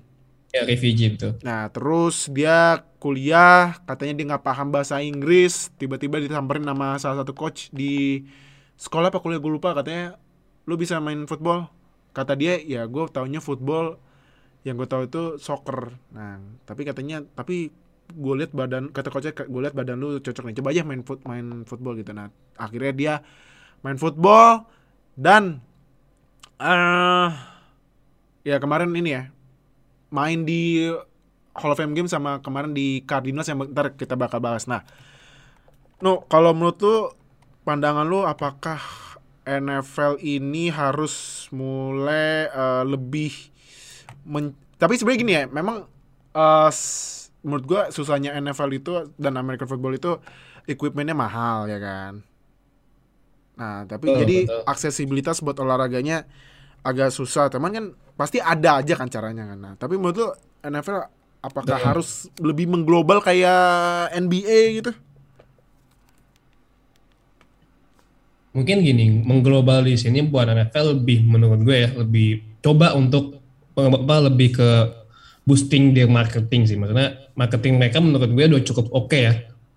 Ya, 0.55 0.63
refugee 0.65 1.13
betul. 1.13 1.37
Nah, 1.45 1.69
terus 1.69 2.33
dia 2.33 2.81
kuliah, 3.03 3.77
katanya 3.85 4.13
dia 4.17 4.25
nggak 4.35 4.45
paham 4.47 4.73
bahasa 4.73 5.05
Inggris, 5.05 5.69
tiba-tiba 5.77 6.17
disamperin 6.23 6.65
sama 6.65 6.97
salah 6.97 7.17
satu 7.23 7.37
coach 7.37 7.69
di 7.75 8.25
sekolah 8.81 9.13
apa 9.13 9.21
kuliah 9.21 9.41
gue 9.43 9.53
lupa, 9.53 9.77
katanya 9.77 10.17
lu 10.65 10.75
bisa 10.81 10.97
main 11.03 11.29
football. 11.29 11.69
Kata 12.17 12.33
dia, 12.39 12.57
ya 12.57 12.89
gue 12.89 13.05
taunya 13.13 13.41
football, 13.45 14.01
yang 14.67 14.75
gue 14.75 14.89
tahu 14.91 15.07
itu 15.07 15.23
soccer. 15.39 15.95
Nah, 16.11 16.43
tapi 16.67 16.83
katanya, 16.83 17.23
tapi 17.39 17.71
gue 18.11 18.35
lihat 18.35 18.51
badan, 18.51 18.91
kata 18.91 19.15
coachnya, 19.15 19.31
gue 19.31 19.61
lihat 19.63 19.79
badan 19.79 20.03
lu 20.03 20.19
cocok 20.19 20.43
nih, 20.51 20.59
coba 20.59 20.69
aja 20.75 20.83
main 20.83 21.07
foot, 21.07 21.23
main 21.23 21.63
football 21.63 21.95
gitu. 21.95 22.11
Nah, 22.11 22.35
akhirnya 22.59 22.93
dia 22.93 23.15
main 23.87 23.95
football 23.95 24.67
dan 25.15 25.63
eh 26.59 27.31
ya 28.43 28.57
kemarin 28.59 28.91
ini 28.97 29.11
ya 29.15 29.23
main 30.11 30.43
di 30.43 30.89
Hall 31.57 31.73
of 31.73 31.79
Fame 31.79 31.97
game 31.97 32.09
sama 32.09 32.41
kemarin 32.41 32.73
di 32.73 33.05
Cardinals 33.07 33.47
yang 33.47 33.63
ntar 33.71 33.95
kita 33.95 34.19
bakal 34.19 34.43
bahas. 34.43 34.67
Nah, 34.67 34.83
no 36.03 36.27
kalau 36.27 36.57
menurut 36.57 36.79
lu 36.83 36.97
pandangan 37.63 38.09
lu 38.09 38.27
apakah 38.27 38.83
NFL 39.47 40.19
ini 40.21 40.75
harus 40.75 41.47
mulai 41.55 42.51
eh, 42.51 42.83
lebih 42.83 43.56
men- 44.27 44.57
tapi 44.77 44.99
sebenarnya 44.99 45.21
gini 45.23 45.33
ya, 45.33 45.45
memang 45.49 45.87
s- 46.69 47.31
menurut 47.41 47.65
gua 47.65 47.83
susahnya 47.89 48.35
NFL 48.37 48.71
itu 48.75 48.93
dan 49.17 49.39
American 49.39 49.71
football 49.71 49.95
itu 49.95 50.19
equipmentnya 50.67 51.15
mahal 51.15 51.71
ya 51.71 51.79
kan. 51.79 52.12
Nah, 53.57 53.89
tapi 53.89 54.11
Betul, 54.12 54.21
jadi 54.27 54.37
betul. 54.45 54.61
aksesibilitas 54.69 55.41
buat 55.41 55.57
olahraganya 55.57 56.29
agak 56.85 57.09
susah. 57.09 57.49
Teman 57.49 57.73
kan 57.73 57.85
pasti 58.19 58.37
ada 58.37 58.83
aja 58.83 58.95
kan 58.99 59.09
caranya 59.09 59.49
kan. 59.49 59.59
Nah, 59.59 59.73
tapi 59.81 59.97
menurut 59.97 60.17
lu 60.19 60.29
NFL 60.61 61.09
apakah 61.41 61.79
Betul. 61.79 61.89
harus 61.89 62.09
lebih 62.37 62.67
mengglobal 62.69 63.23
kayak 63.23 64.11
NBA 64.12 64.83
gitu? 64.83 64.93
mungkin 68.57 68.81
gini 68.81 69.21
mengglobal 69.21 69.85
di 69.85 70.01
sini 70.01 70.25
buat 70.25 70.49
NFL 70.49 70.97
lebih 70.97 71.29
menurut 71.29 71.61
gue 71.61 71.77
ya 71.77 71.91
lebih 71.93 72.41
coba 72.65 72.97
untuk 72.97 73.37
apa 73.77 74.17
lebih 74.33 74.57
ke 74.57 74.71
boosting 75.47 75.93
their 75.93 76.09
marketing 76.09 76.65
sih 76.65 76.75
maksudnya 76.75 77.29
marketing 77.37 77.79
mereka 77.79 78.01
menurut 78.01 78.33
gue 78.33 78.45
udah 78.49 78.62
cukup 78.65 78.87
oke 78.91 79.12
okay 79.12 79.21
ya 79.29 79.35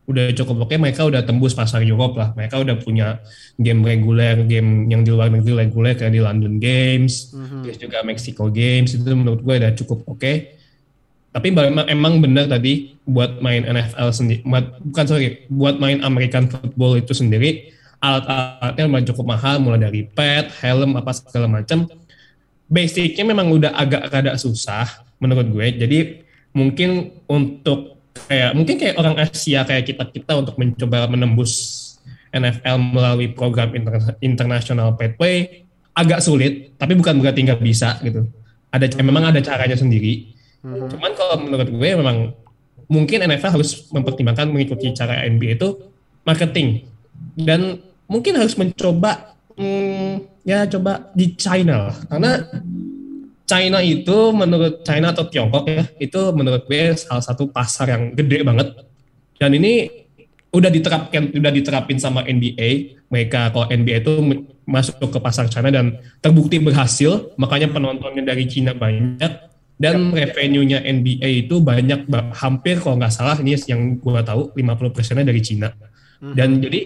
udah 0.09 0.33
cukup 0.33 0.65
oke 0.65 0.73
okay, 0.73 0.81
mereka 0.81 1.05
udah 1.05 1.21
tembus 1.21 1.53
pasar 1.53 1.85
Europe 1.85 2.17
lah 2.17 2.33
mereka 2.33 2.57
udah 2.57 2.81
punya 2.81 3.21
game 3.61 3.85
reguler 3.85 4.41
game 4.49 4.89
yang 4.89 5.05
di 5.05 5.13
luar 5.13 5.29
negeri 5.29 5.69
reguler 5.69 5.93
kayak 5.93 6.17
di 6.17 6.21
London 6.23 6.57
Games 6.57 7.29
mm-hmm. 7.29 7.61
terus 7.61 7.77
juga 7.77 8.01
Mexico 8.01 8.49
Games 8.49 8.97
itu 8.97 9.05
menurut 9.05 9.45
gue 9.45 9.55
udah 9.61 9.71
cukup 9.77 10.09
oke 10.09 10.17
okay. 10.17 10.57
tapi 11.29 11.53
emang, 11.53 11.85
emang 11.85 12.13
benar 12.25 12.49
tadi 12.49 12.97
buat 13.05 13.37
main 13.37 13.61
NFL 13.69 14.09
sendiri 14.09 14.41
bukan 14.81 15.05
sorry 15.05 15.45
buat 15.53 15.77
main 15.77 16.01
American 16.01 16.49
football 16.49 16.97
itu 16.97 17.13
sendiri 17.13 17.77
alat-alatnya 17.99 19.11
cukup 19.11 19.25
mahal 19.27 19.59
mulai 19.59 19.79
dari 19.83 20.07
pad, 20.07 20.47
helm 20.63 20.95
apa 20.95 21.11
segala 21.11 21.51
macam. 21.51 21.83
Basicnya 22.69 23.25
memang 23.25 23.49
udah 23.49 23.73
agak 23.73 24.13
agak 24.13 24.37
susah 24.37 24.85
menurut 25.17 25.49
gue. 25.49 25.67
Jadi 25.81 25.99
mungkin 26.53 27.21
untuk 27.25 27.97
kayak 28.29 28.53
mungkin 28.53 28.75
kayak 28.77 28.95
orang 29.01 29.15
Asia 29.17 29.65
kayak 29.65 29.85
kita 29.89 30.03
kita 30.13 30.33
untuk 30.37 30.55
mencoba 30.61 31.09
menembus 31.09 31.85
NFL 32.29 32.77
melalui 32.93 33.33
program 33.33 33.73
internasional 34.21 34.93
pathway 34.93 35.65
agak 35.97 36.21
sulit, 36.21 36.77
tapi 36.77 36.93
bukan 36.95 37.19
berarti 37.19 37.41
nggak 37.43 37.61
bisa 37.61 37.97
gitu. 38.05 38.29
Ada 38.69 39.01
memang 39.01 39.33
ada 39.33 39.41
caranya 39.41 39.75
sendiri. 39.75 40.31
Hmm. 40.61 40.87
Cuman 40.87 41.11
kalau 41.17 41.35
menurut 41.41 41.69
gue 41.73 41.89
memang 41.97 42.17
mungkin 42.89 43.25
NFL 43.25 43.61
harus 43.61 43.85
mempertimbangkan 43.89 44.49
mengikuti 44.49 44.93
cara 44.93 45.25
NBA 45.25 45.57
itu 45.57 45.77
marketing 46.25 46.89
dan 47.37 47.79
mungkin 48.09 48.33
harus 48.37 48.57
mencoba 48.57 49.37
hmm, 49.55 50.38
ya 50.49 50.65
coba 50.65 51.13
di 51.13 51.37
China. 51.37 51.93
Lah 51.93 51.97
karena 52.09 52.31
China 53.45 53.77
itu 53.85 54.17
menurut 54.33 54.81
China 54.81 55.13
atau 55.13 55.29
Tiongkok 55.29 55.65
ya 55.69 55.85
itu 56.01 56.21
menurut 56.33 56.65
gue 56.65 56.97
salah 56.97 57.21
satu 57.21 57.53
pasar 57.53 57.93
yang 57.93 58.17
gede 58.17 58.41
banget. 58.41 58.73
Dan 59.37 59.53
ini 59.53 59.85
udah 60.49 60.73
diterapkan 60.73 61.29
udah 61.29 61.51
diterapin 61.53 62.01
sama 62.01 62.25
NBA 62.25 62.97
mereka 63.13 63.53
kalau 63.53 63.69
NBA 63.69 64.01
itu 64.01 64.13
masuk 64.65 64.97
ke 64.97 65.21
pasar 65.21 65.45
China 65.53 65.69
dan 65.69 66.01
terbukti 66.17 66.57
berhasil. 66.57 67.29
Makanya 67.37 67.69
penontonnya 67.69 68.25
dari 68.25 68.49
China 68.49 68.73
banyak. 68.73 69.45
Dan 69.79 70.11
revenue-nya 70.11 70.83
NBA 70.83 71.47
itu 71.47 71.63
banyak 71.63 72.11
hampir 72.35 72.83
kalau 72.83 72.99
nggak 72.99 73.15
salah 73.15 73.39
ini 73.39 73.55
yang 73.63 73.95
gue 73.95 74.21
tahu 74.27 74.51
50 74.51 74.91
persennya 74.91 75.23
dari 75.23 75.39
Cina 75.39 75.71
dan 76.19 76.59
hmm. 76.59 76.61
jadi 76.67 76.79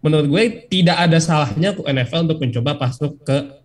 menurut 0.00 0.26
gue 0.28 0.42
tidak 0.68 0.96
ada 1.08 1.18
salahnya 1.20 1.76
NFL 1.76 2.28
untuk 2.28 2.40
mencoba 2.40 2.76
masuk 2.76 3.20
ke 3.24 3.60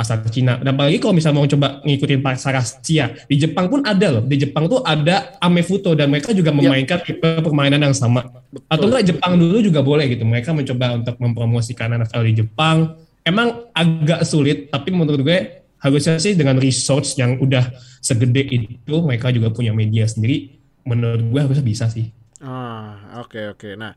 pasar 0.00 0.24
Cina. 0.32 0.56
Dan 0.56 0.72
apalagi 0.72 0.96
kalau 0.96 1.12
misalnya 1.12 1.36
mau 1.36 1.44
coba 1.44 1.68
ngikutin 1.84 2.20
pasar 2.24 2.56
Asia, 2.56 3.12
di 3.28 3.36
Jepang 3.36 3.68
pun 3.68 3.84
ada 3.84 4.18
loh. 4.18 4.24
Di 4.24 4.40
Jepang 4.40 4.64
tuh 4.64 4.80
ada 4.80 5.36
Amefuto 5.44 5.92
dan 5.92 6.08
mereka 6.08 6.32
juga 6.32 6.54
memainkan 6.56 7.04
ya. 7.04 7.12
tipe 7.12 7.28
permainan 7.44 7.84
yang 7.84 7.92
sama. 7.92 8.24
Betul. 8.48 8.64
Atau 8.72 8.86
enggak 8.88 9.04
Jepang 9.12 9.36
dulu 9.36 9.58
juga 9.60 9.84
boleh 9.84 10.08
gitu. 10.08 10.24
Mereka 10.24 10.56
mencoba 10.56 10.86
untuk 10.96 11.16
mempromosikan 11.20 11.92
NFL 12.00 12.24
di 12.32 12.34
Jepang. 12.40 12.96
Emang 13.20 13.68
agak 13.76 14.24
sulit, 14.24 14.72
tapi 14.72 14.88
menurut 14.96 15.20
gue 15.20 15.38
harusnya 15.84 16.16
sih 16.16 16.32
dengan 16.32 16.56
resource 16.56 17.20
yang 17.20 17.36
udah 17.36 17.68
segede 18.00 18.48
itu, 18.48 18.94
mereka 19.04 19.28
juga 19.28 19.52
punya 19.52 19.76
media 19.76 20.08
sendiri. 20.08 20.56
Menurut 20.88 21.20
gue 21.28 21.40
harusnya 21.44 21.66
bisa 21.66 21.92
sih. 21.92 22.08
Ah, 22.40 23.20
oke 23.20 23.36
okay, 23.36 23.44
oke. 23.52 23.60
Okay. 23.60 23.72
Nah, 23.76 23.92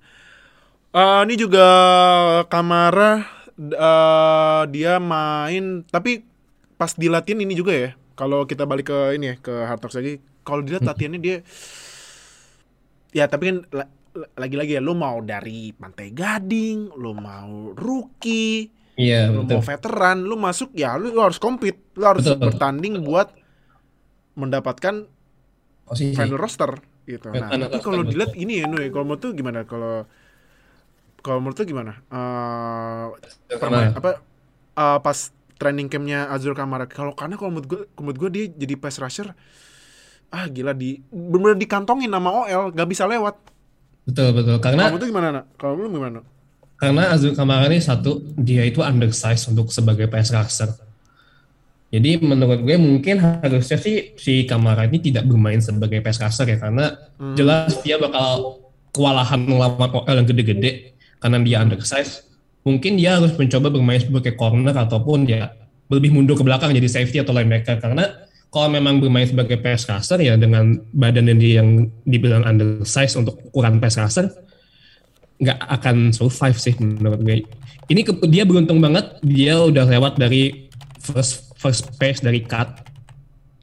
Uh, 0.94 1.26
ini 1.26 1.34
juga 1.42 1.66
Kamara 2.54 3.26
uh, 3.58 4.62
dia 4.70 5.02
main 5.02 5.82
tapi 5.90 6.22
pas 6.78 6.94
di 6.94 7.10
latihan 7.10 7.42
ini 7.42 7.58
juga 7.58 7.74
ya. 7.74 7.90
Kalau 8.14 8.46
kita 8.46 8.70
balik 8.70 8.94
ke 8.94 9.18
ini 9.18 9.34
ya 9.34 9.36
ke 9.42 9.50
Hard 9.66 9.82
Talks 9.82 9.98
lagi, 9.98 10.22
kalau 10.46 10.62
dilihat 10.62 10.86
latihannya 10.86 11.18
dia 11.18 11.38
ya 13.10 13.26
tapi 13.26 13.50
kan 13.50 13.58
lagi-lagi 14.38 14.78
ya 14.78 14.82
lu 14.86 14.94
mau 14.94 15.18
dari 15.26 15.74
Pantai 15.74 16.14
Gading, 16.14 16.94
lu 16.94 17.18
mau 17.18 17.74
rookie, 17.74 18.70
Iya, 18.94 19.34
lu 19.34 19.50
betul. 19.50 19.58
mau 19.58 19.64
veteran, 19.66 20.18
lu 20.22 20.38
masuk 20.38 20.70
ya 20.78 20.94
lu, 21.02 21.10
lu 21.10 21.26
harus 21.26 21.42
compete, 21.42 21.82
lu 21.98 22.06
harus 22.06 22.22
betul. 22.30 22.54
bertanding 22.54 23.02
buat 23.02 23.34
mendapatkan 24.38 25.10
Posisi. 25.90 26.14
final 26.14 26.38
roster 26.38 26.78
gitu. 27.10 27.34
Nah, 27.34 27.50
tapi 27.50 27.82
kalau 27.82 28.06
dilihat 28.06 28.38
ini 28.38 28.62
ya, 28.62 28.70
Nuy, 28.70 28.94
kalau 28.94 29.10
mau 29.10 29.18
tuh 29.18 29.34
gimana 29.34 29.66
kalau 29.66 30.06
kalau 31.24 31.40
menurut 31.40 31.56
lu 31.56 31.66
gimana? 31.66 32.04
Uh, 32.12 33.16
permain, 33.56 33.96
apa 33.96 34.20
uh, 34.76 35.00
pas 35.00 35.18
training 35.56 35.88
campnya 35.88 36.28
Azul 36.28 36.52
Kamara. 36.52 36.84
Kalau 36.86 37.16
karena 37.16 37.40
kalau 37.40 37.56
menurut 37.56 37.68
gue 37.72 37.82
menurut 37.96 38.18
gue 38.20 38.30
dia 38.36 38.46
jadi 38.52 38.76
pass 38.76 39.00
rusher 39.00 39.32
ah 40.34 40.50
gila 40.50 40.76
di 40.76 41.00
benar 41.14 41.56
dikantongin 41.56 42.12
nama 42.12 42.44
OL 42.44 42.76
gak 42.76 42.90
bisa 42.92 43.08
lewat. 43.08 43.40
Betul 44.04 44.36
betul. 44.36 44.60
Karena 44.60 44.92
kamu 44.92 45.00
tuh 45.00 45.08
gimana 45.08 45.28
nak? 45.32 45.46
Kalau 45.56 45.80
lu 45.80 45.88
gimana? 45.88 46.20
Karena 46.76 47.16
Azul 47.16 47.32
Kamara 47.32 47.72
ini 47.72 47.80
satu 47.80 48.20
dia 48.36 48.68
itu 48.68 48.84
undersize 48.84 49.48
untuk 49.48 49.72
sebagai 49.72 50.12
pass 50.12 50.36
rusher. 50.36 50.76
Jadi 51.94 52.20
menurut 52.20 52.66
gue 52.66 52.76
mungkin 52.76 53.22
harusnya 53.22 53.78
sih 53.80 54.18
si 54.20 54.44
Kamara 54.44 54.90
ini 54.90 55.00
tidak 55.00 55.24
bermain 55.30 55.64
sebagai 55.64 56.04
pass 56.04 56.20
rusher 56.20 56.52
ya 56.52 56.58
karena 56.60 56.98
hmm. 57.22 57.38
jelas 57.40 57.80
dia 57.86 57.96
bakal 57.96 58.60
kewalahan 58.94 59.42
melawan 59.46 59.90
OL 59.90 60.16
yang 60.18 60.28
gede-gede 60.28 60.93
karena 61.24 61.40
dia 61.40 61.64
undersize, 61.64 62.28
mungkin 62.68 63.00
dia 63.00 63.16
harus 63.16 63.32
mencoba 63.40 63.72
bermain 63.72 64.04
sebagai 64.04 64.36
corner 64.36 64.76
ataupun 64.76 65.24
ya 65.24 65.56
lebih 65.88 66.12
mundur 66.12 66.36
ke 66.36 66.44
belakang 66.44 66.76
jadi 66.76 66.90
safety 66.92 67.24
atau 67.24 67.32
linebacker 67.32 67.80
karena 67.80 68.28
kalau 68.54 68.70
memang 68.70 69.02
bermain 69.02 69.26
sebagai 69.26 69.58
pass 69.64 69.90
rusher 69.90 70.20
ya 70.22 70.38
dengan 70.38 70.78
badan 70.94 71.32
yang 71.32 71.40
dia 71.40 71.54
yang 71.64 71.70
dibilang 72.06 72.44
undersize 72.46 73.16
untuk 73.18 73.40
ukuran 73.50 73.80
pass 73.80 73.98
rusher 73.98 74.30
nggak 75.42 75.60
akan 75.60 76.14
survive 76.14 76.56
sih 76.56 76.76
menurut 76.78 77.20
gue. 77.26 77.44
Ini 77.92 78.02
ke, 78.06 78.14
dia 78.32 78.48
beruntung 78.48 78.80
banget 78.80 79.20
dia 79.26 79.60
udah 79.60 79.84
lewat 79.90 80.16
dari 80.16 80.72
first 81.02 81.52
first 81.60 81.92
pace 82.00 82.24
dari 82.24 82.46
cut. 82.46 82.80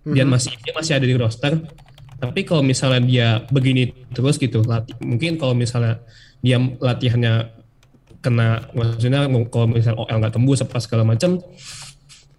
Dia 0.05 0.25
mm 0.25 0.29
-hmm. 0.29 0.29
masih 0.29 0.53
dia 0.61 0.73
masih 0.77 0.93
ada 0.99 1.07
di 1.07 1.17
roster. 1.17 1.55
Tapi 2.21 2.45
kalau 2.45 2.61
misalnya 2.61 3.01
dia 3.01 3.29
begini 3.49 3.97
terus 4.13 4.37
gitu, 4.37 4.61
latih, 4.61 4.93
mungkin 5.01 5.41
kalau 5.41 5.57
misalnya 5.57 6.05
dia 6.41 6.57
latihannya 6.59 7.53
kena 8.21 8.69
maksudnya 8.77 9.29
kalau 9.49 9.67
misalnya 9.73 9.97
OL 9.97 10.17
nggak 10.21 10.35
tembus 10.37 10.61
apa 10.61 10.77
segala 10.81 11.09
macam 11.09 11.41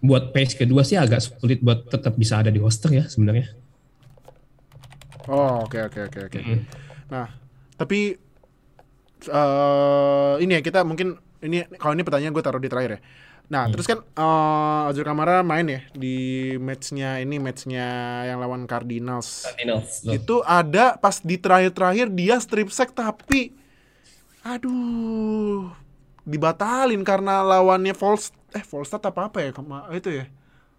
buat 0.02 0.34
pace 0.34 0.58
kedua 0.58 0.82
sih 0.82 0.98
agak 0.98 1.22
sulit 1.22 1.62
buat 1.62 1.86
tetap 1.86 2.18
bisa 2.18 2.42
ada 2.42 2.50
di 2.50 2.58
roster 2.58 2.90
ya 2.90 3.06
sebenarnya. 3.06 3.50
Oh 5.30 5.66
oke 5.66 5.78
okay, 5.78 5.82
oke 5.86 5.98
okay, 6.10 6.22
oke 6.26 6.28
okay, 6.30 6.40
oke. 6.42 6.50
Mm. 6.58 6.60
Nah 7.10 7.26
tapi 7.78 8.18
uh, 9.30 10.34
ini 10.42 10.58
ya 10.58 10.60
kita 10.62 10.82
mungkin 10.82 11.18
ini 11.42 11.66
kalau 11.78 11.94
ini 11.94 12.02
pertanyaan 12.06 12.34
gue 12.34 12.42
taruh 12.42 12.62
di 12.62 12.70
terakhir 12.70 12.98
ya. 12.98 13.00
Nah 13.50 13.66
hmm. 13.66 13.72
terus 13.74 13.86
kan 13.86 13.98
uh, 14.18 14.90
Azur 14.90 15.06
Kamara 15.06 15.42
main 15.46 15.66
ya 15.66 15.80
di 15.94 16.54
matchnya 16.58 17.18
ini 17.22 17.42
matchnya 17.42 17.86
yang 18.26 18.38
lawan 18.42 18.66
Cardinals. 18.66 19.46
Cardinals. 19.50 20.02
Itu 20.06 20.42
ada 20.46 20.98
pas 20.98 21.22
di 21.22 21.38
terakhir-terakhir 21.38 22.10
dia 22.10 22.38
strip 22.42 22.70
sack 22.70 22.94
tapi 22.94 23.61
aduh 24.42 25.70
dibatalin 26.22 27.02
karena 27.02 27.42
lawannya 27.42 27.94
False 27.94 28.30
eh 28.54 28.62
Volstad 28.62 29.02
apa 29.02 29.30
apa 29.30 29.38
ya 29.42 29.50
itu 29.96 30.10
ya 30.10 30.26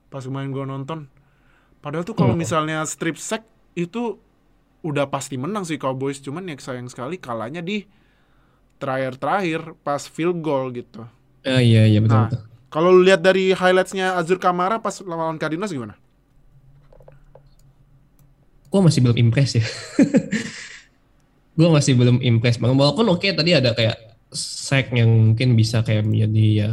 pas 0.07 0.23
kemarin 0.23 0.53
gue 0.53 0.63
nonton 0.63 1.09
padahal 1.83 2.05
tuh 2.07 2.15
kalau 2.15 2.37
hmm. 2.37 2.43
misalnya 2.43 2.83
strip 2.87 3.19
sack 3.19 3.43
itu 3.75 4.21
udah 4.83 5.07
pasti 5.07 5.39
menang 5.39 5.63
sih 5.63 5.79
Cowboys 5.79 6.19
cuman 6.19 6.43
yang 6.47 6.59
sayang 6.59 6.87
sekali 6.91 7.15
kalahnya 7.15 7.63
di 7.63 7.87
terakhir-terakhir 8.83 9.79
pas 9.79 10.03
field 10.11 10.43
goal 10.43 10.67
gitu. 10.75 11.07
Uh, 11.47 11.63
iya 11.63 11.87
iya 11.87 12.03
betul. 12.03 12.19
Nah, 12.19 12.29
kalau 12.67 12.91
lihat 12.99 13.23
dari 13.23 13.55
highlightsnya 13.55 14.19
Azur 14.19 14.43
Kamara 14.43 14.83
pas 14.83 14.99
lawan 14.99 15.39
Cardinals 15.39 15.71
gimana? 15.71 15.95
Gue 18.67 18.81
masih 18.83 18.99
belum 19.07 19.15
impress 19.15 19.55
ya. 19.55 19.63
gue 21.53 21.69
masih 21.69 21.93
belum 21.93 22.17
impress 22.21 22.57
banget. 22.57 22.75
Walaupun 22.77 23.05
oke 23.13 23.21
okay, 23.21 23.31
tadi 23.37 23.53
ada 23.53 23.77
kayak 23.77 24.17
sack 24.33 24.89
yang 24.93 25.33
mungkin 25.33 25.53
bisa 25.53 25.85
kayak 25.85 26.09
menjadi 26.09 26.45
ya 26.49 26.69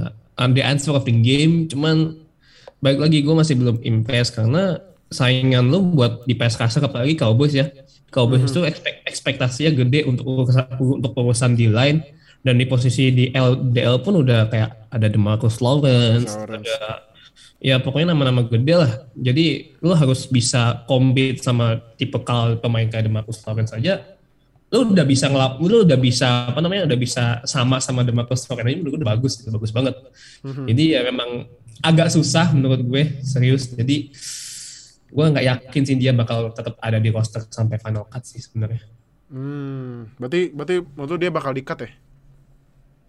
the 0.48 0.64
answer 0.64 0.96
of 0.96 1.04
the 1.04 1.12
game. 1.12 1.68
Cuman 1.68 2.16
baik 2.80 2.98
lagi 2.98 3.20
gue 3.20 3.34
masih 3.36 3.60
belum 3.60 3.84
impress 3.84 4.32
karena 4.32 4.80
saingan 5.12 5.68
lo 5.68 5.84
buat 5.84 6.24
di 6.24 6.32
PS 6.38 6.56
kasar 6.56 6.88
apalagi 6.88 7.18
Cowboys 7.20 7.52
ya. 7.52 7.68
Cowboys 8.10 8.42
mm-hmm. 8.42 8.56
itu 8.56 8.60
expect, 8.66 8.98
ekspektasinya 9.06 9.70
gede 9.84 10.08
untuk 10.08 10.24
urusan, 10.26 10.66
untuk 10.80 11.12
urusan 11.14 11.54
di 11.54 11.68
line. 11.68 12.00
Dan 12.40 12.56
di 12.56 12.64
posisi 12.64 13.12
di 13.12 13.28
LDL 13.36 14.00
pun 14.00 14.24
udah 14.24 14.48
kayak 14.48 14.88
ada 14.88 15.12
DeMarcus 15.12 15.60
Lawrence, 15.60 16.32
Lawrence. 16.40 16.72
ada 16.72 17.04
ya 17.60 17.76
pokoknya 17.76 18.16
nama-nama 18.16 18.48
gede 18.48 18.74
lah. 18.80 19.04
Jadi 19.12 19.76
lo 19.84 19.92
harus 19.92 20.24
bisa 20.24 20.88
compete 20.88 21.44
sama 21.44 21.76
tipe 22.00 22.16
kal 22.24 22.56
pemain 22.56 22.88
kayak 22.88 23.12
DeMarcus 23.12 23.44
Lawrence 23.44 23.76
saja 23.76 24.00
lu 24.70 24.94
udah 24.94 25.02
bisa 25.02 25.26
ngelap, 25.26 25.58
lu 25.58 25.82
udah 25.82 25.98
bisa 25.98 26.46
apa 26.46 26.62
namanya, 26.62 26.86
udah 26.86 26.98
bisa 26.98 27.42
sama 27.42 27.82
sama 27.82 28.06
Demarcus 28.06 28.46
Cousins 28.46 28.62
ini 28.62 28.78
menurut 28.78 28.94
gue 28.94 29.00
udah 29.02 29.10
bagus, 29.18 29.42
udah 29.42 29.54
bagus 29.58 29.72
banget. 29.74 29.94
Mhm. 30.46 30.64
Jadi 30.70 30.84
ya 30.94 31.00
memang 31.02 31.30
agak 31.82 32.14
susah 32.14 32.54
menurut 32.54 32.78
gue 32.86 33.02
serius. 33.26 33.66
Jadi 33.74 34.14
gue 35.10 35.24
nggak 35.26 35.42
yakin 35.42 35.82
sih 35.82 35.96
dia 35.98 36.14
bakal 36.14 36.54
tetap 36.54 36.78
ada 36.78 37.02
di 37.02 37.10
roster 37.10 37.42
sampai 37.50 37.82
final 37.82 38.06
cut 38.06 38.22
sih 38.22 38.38
sebenarnya. 38.38 38.86
Hmm, 39.30 40.10
berarti 40.18 40.54
berarti 40.54 40.74
menurut 40.86 41.10
lu 41.10 41.18
dia 41.18 41.30
bakal 41.34 41.50
di-cut 41.50 41.78
ya? 41.82 41.90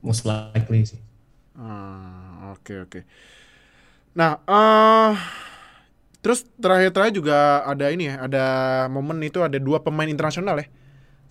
Most 0.02 0.26
likely 0.26 0.82
sih. 0.82 1.02
Ah, 1.54 2.58
oke 2.58 2.90
oke. 2.90 3.00
Nah, 4.18 4.42
eh 4.50 5.14
terus 6.26 6.42
terakhir-terakhir 6.58 7.14
juga 7.14 7.66
ada 7.70 7.86
ini 7.94 8.10
ya, 8.10 8.26
ada 8.26 8.46
momen 8.90 9.22
itu 9.22 9.46
ada 9.46 9.62
dua 9.62 9.78
pemain 9.78 10.10
internasional 10.10 10.58
ya. 10.58 10.68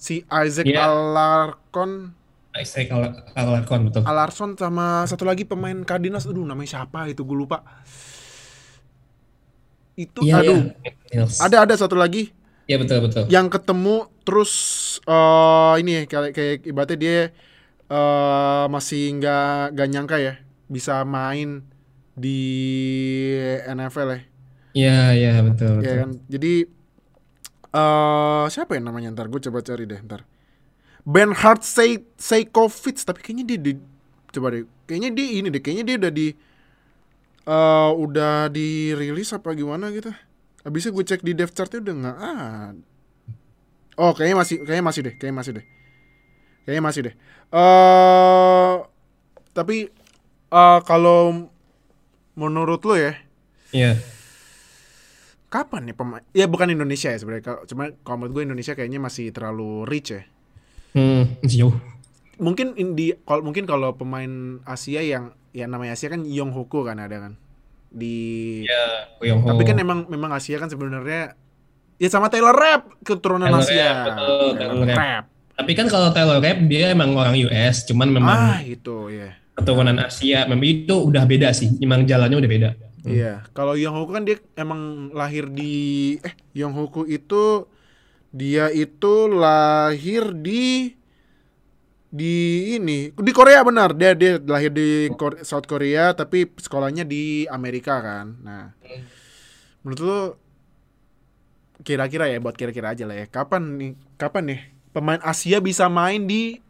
Si 0.00 0.24
Isaac 0.24 0.64
Iya. 0.64 0.88
Alarcon 0.88 2.16
Isaac 2.56 2.88
Al- 2.90 3.20
Alarcon 3.36 3.80
betul. 3.86 4.02
Alarson 4.02 4.50
sama 4.56 5.04
satu 5.04 5.22
lagi 5.22 5.44
pemain 5.44 5.76
Cardinals, 5.84 6.26
aduh 6.26 6.42
namanya 6.42 6.80
siapa 6.80 7.06
itu 7.06 7.22
gue 7.22 7.36
lupa. 7.36 7.62
Itu 9.94 10.24
Iya, 10.24 10.40
aduh, 10.40 10.60
iya. 10.82 10.92
Nils. 11.20 11.38
ada 11.38 11.62
ada 11.62 11.74
satu 11.76 11.94
lagi 11.94 12.32
Iya 12.64 12.78
betul 12.78 13.02
betul. 13.04 13.24
yang 13.28 13.46
ketemu 13.46 14.08
terus 14.22 14.52
eh 15.04 15.74
ini 15.78 15.90
ya 15.92 16.02
kayak 16.06 16.30
kayak 16.32 16.56
ibaratnya 16.64 16.98
dia 16.98 17.18
eh 17.90 18.64
masih 18.66 19.18
nggak 19.18 19.74
nggak 19.74 19.88
nyangka 19.90 20.16
ya 20.18 20.34
bisa 20.66 21.02
main 21.02 21.66
di 22.14 22.40
NFL 23.66 24.08
ya. 24.08 24.20
Iya 24.70 24.98
iya 25.12 25.32
betul 25.42 25.82
Ya 25.82 25.82
betul. 25.82 25.96
kan. 25.98 26.10
Jadi 26.26 26.52
eh 27.70 28.44
siapa 28.50 28.74
ya 28.74 28.80
namanya 28.82 29.14
ntar 29.14 29.30
gue 29.30 29.38
coba 29.38 29.62
cari 29.62 29.86
deh 29.86 30.00
ntar. 30.02 30.26
Benhard 31.06 31.64
Say 31.64 32.04
Saykovic 32.20 33.00
tapi 33.06 33.20
kayaknya 33.24 33.44
dia 33.56 33.58
di 33.58 33.72
coba 34.34 34.52
deh. 34.52 34.66
Kayaknya 34.84 35.10
dia 35.14 35.26
ini 35.38 35.48
deh, 35.48 35.62
kayaknya 35.62 35.84
dia 35.86 35.96
udah 36.02 36.12
di 36.12 36.26
eh 37.50 37.90
udah 37.94 38.50
dirilis 38.52 39.30
apa 39.32 39.54
gimana 39.56 39.88
gitu. 39.94 40.10
Habisnya 40.60 40.92
gue 40.92 41.04
cek 41.08 41.22
di 41.24 41.32
depth 41.32 41.56
chartnya 41.56 41.80
udah 41.80 41.94
nggak 42.04 42.16
ah. 42.20 42.70
Oh, 44.00 44.12
kayaknya 44.12 44.36
masih 44.38 44.56
kayaknya 44.64 44.84
masih 44.84 45.00
deh, 45.06 45.14
kayaknya 45.16 45.36
masih 45.40 45.52
deh. 45.56 45.66
Kayaknya 46.64 46.82
masih 46.84 47.00
deh. 47.08 47.14
Eh 47.50 48.74
tapi 49.56 49.76
eh 50.50 50.80
kalau 50.84 51.48
menurut 52.36 52.80
lo 52.86 52.94
ya, 52.94 53.12
Iya. 53.70 53.98
Kapan 55.50 55.82
nih 55.84 55.92
pemain? 55.92 56.22
Ya 56.30 56.46
bukan 56.46 56.70
Indonesia 56.70 57.10
ya 57.10 57.18
sebenarnya. 57.18 57.44
Kalau- 57.44 57.64
Cuma 57.64 57.82
kalau 58.00 58.16
menurut 58.18 58.32
gue 58.32 58.44
Indonesia 58.46 58.72
kayaknya 58.72 58.98
masih 58.98 59.28
terlalu 59.28 59.84
rich 59.84 60.10
ya. 60.10 60.22
Hmm, 60.92 61.36
masih 61.40 61.58
jauh. 61.60 61.74
Mungkin 62.38 62.72
in- 62.74 62.94
di 62.94 63.12
kalau 63.20 63.42
mungkin 63.42 63.62
kalau 63.64 63.92
pemain 63.92 64.30
Asia 64.64 64.98
yang 65.00 65.30
ya 65.50 65.66
namanya 65.66 65.92
Asia 65.92 66.08
kan 66.08 66.22
Yong 66.22 66.50
Hoku 66.50 66.82
kan 66.82 66.96
ada 66.96 67.18
kan 67.20 67.32
di 67.86 68.62
Iya, 68.62 69.34
Ho. 69.34 69.44
tapi 69.44 69.62
kan 69.64 69.76
emang 69.76 70.06
memang 70.06 70.30
Asia 70.30 70.56
kan 70.56 70.66
sebenarnya 70.66 71.34
ya 71.96 72.08
sama 72.08 72.30
Taylor 72.30 72.54
Rapp 72.54 73.02
keturunan 73.02 73.44
Taylor 73.44 73.60
Asia. 73.60 73.82
Rapp, 73.84 74.06
betul, 74.08 74.48
Taylor 74.56 74.74
Taylor 74.78 74.96
Rapp. 74.96 75.24
Tapi 75.52 75.72
kan 75.74 75.86
kalau 75.86 76.08
Taylor 76.08 76.38
Rapp 76.38 76.58
dia 76.64 76.86
emang 76.88 77.12
orang 77.12 77.36
US, 77.36 77.84
cuman 77.84 78.08
memang 78.08 78.32
Ah, 78.32 78.60
itu 78.62 79.10
ya. 79.10 79.36
keturunan 79.52 79.98
Asia. 80.00 80.46
Memang 80.46 80.64
itu 80.64 80.94
udah 80.96 81.22
beda 81.24 81.50
sih. 81.50 81.76
Memang 81.76 82.02
jalannya 82.02 82.38
udah 82.38 82.48
beda. 82.48 82.70
Iya, 83.00 83.48
kalau 83.56 83.74
Yong 83.80 83.96
Hoku 83.96 84.12
kan 84.12 84.24
dia 84.28 84.36
emang 84.56 85.08
lahir 85.16 85.48
di 85.48 86.16
eh 86.20 86.34
Yong 86.52 86.76
Hoku 86.76 87.08
itu 87.08 87.64
dia 88.30 88.68
itu 88.70 89.26
lahir 89.26 90.36
di 90.36 90.94
di 92.10 92.34
ini 92.76 93.08
di 93.14 93.32
Korea 93.32 93.62
benar. 93.62 93.94
Dia 93.94 94.12
dia 94.18 94.36
lahir 94.42 94.68
di 94.74 95.08
Kor- 95.16 95.40
South 95.46 95.64
Korea 95.64 96.12
tapi 96.12 96.44
sekolahnya 96.58 97.06
di 97.06 97.46
Amerika 97.48 98.02
kan. 98.02 98.26
Nah, 98.42 98.74
menurut 99.80 100.00
lu 100.02 100.18
kira-kira 101.80 102.28
ya 102.28 102.36
buat 102.36 102.52
kira-kira 102.58 102.92
aja 102.92 103.08
lah 103.08 103.16
ya 103.16 103.26
kapan 103.30 103.62
nih 103.80 103.92
kapan 104.20 104.42
nih 104.52 104.60
pemain 104.92 105.22
Asia 105.24 105.64
bisa 105.64 105.88
main 105.88 106.28
di 106.28 106.60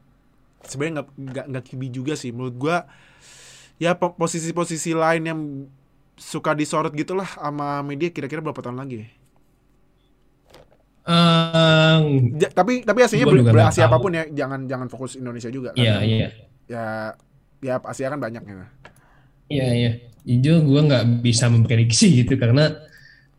sebenarnya 0.63 1.03
nggak 1.11 1.47
nggak 1.51 1.65
kibi 1.67 1.89
juga 1.91 2.15
sih. 2.15 2.31
Menurut 2.31 2.55
gua 2.55 2.87
ya 3.81 3.97
po- 3.99 4.15
posisi-posisi 4.15 4.95
lain 4.95 5.23
yang 5.27 5.41
suka 6.21 6.53
disorot 6.53 6.93
gitulah 6.93 7.25
sama 7.27 7.81
media 7.81 8.13
kira-kira 8.13 8.45
berapa 8.45 8.61
tahun 8.61 8.77
lagi? 8.77 9.09
Eh, 11.01 11.99
Ja- 12.39 12.53
tapi 12.53 12.85
tapi 12.85 13.01
aslinya 13.01 13.27
ber, 13.27 13.65
Asia 13.67 13.89
tahu. 13.89 13.91
apa 13.91 13.97
pun 13.99 14.13
ya, 14.13 14.25
jangan 14.31 14.69
jangan 14.69 14.87
fokus 14.87 15.17
Indonesia 15.17 15.49
juga. 15.49 15.73
kan. 15.73 15.81
Iya, 15.81 15.97
iya. 16.05 16.29
Ya 16.69 16.85
ya 17.59 17.75
Asia 17.83 18.13
kan 18.13 18.21
banyak 18.21 18.43
ya. 18.45 18.69
Iya, 19.51 19.69
iya. 19.75 19.93
Jujur 20.23 20.61
gue 20.63 20.81
nggak 20.87 21.25
bisa 21.25 21.49
memprediksi 21.49 22.23
gitu 22.23 22.37
karena 22.37 22.77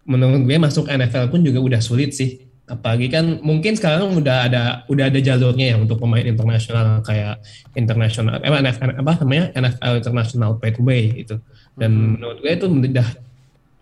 menurut 0.04 0.42
gue 0.44 0.58
masuk 0.58 0.90
NFL 0.90 1.30
pun 1.30 1.46
juga 1.46 1.62
udah 1.62 1.80
sulit 1.80 2.12
sih. 2.12 2.50
Apalagi 2.66 3.12
kan 3.12 3.40
mungkin 3.44 3.76
sekarang 3.76 4.16
udah 4.16 4.48
ada 4.50 4.62
udah 4.88 5.12
ada 5.12 5.20
jalurnya 5.22 5.76
ya 5.76 5.78
untuk 5.78 6.00
pemain 6.02 6.24
internasional 6.24 7.04
kayak 7.04 7.44
internasional 7.78 8.40
eh, 8.40 8.48
NFL 8.50 8.90
apa 9.00 9.12
namanya 9.22 9.46
NFL 9.54 9.94
International 10.02 10.52
Pathway 10.58 11.24
itu. 11.24 11.38
Dan 11.78 12.20
menurut 12.20 12.38
gue 12.44 12.52
itu 12.52 12.68
udah 12.68 13.08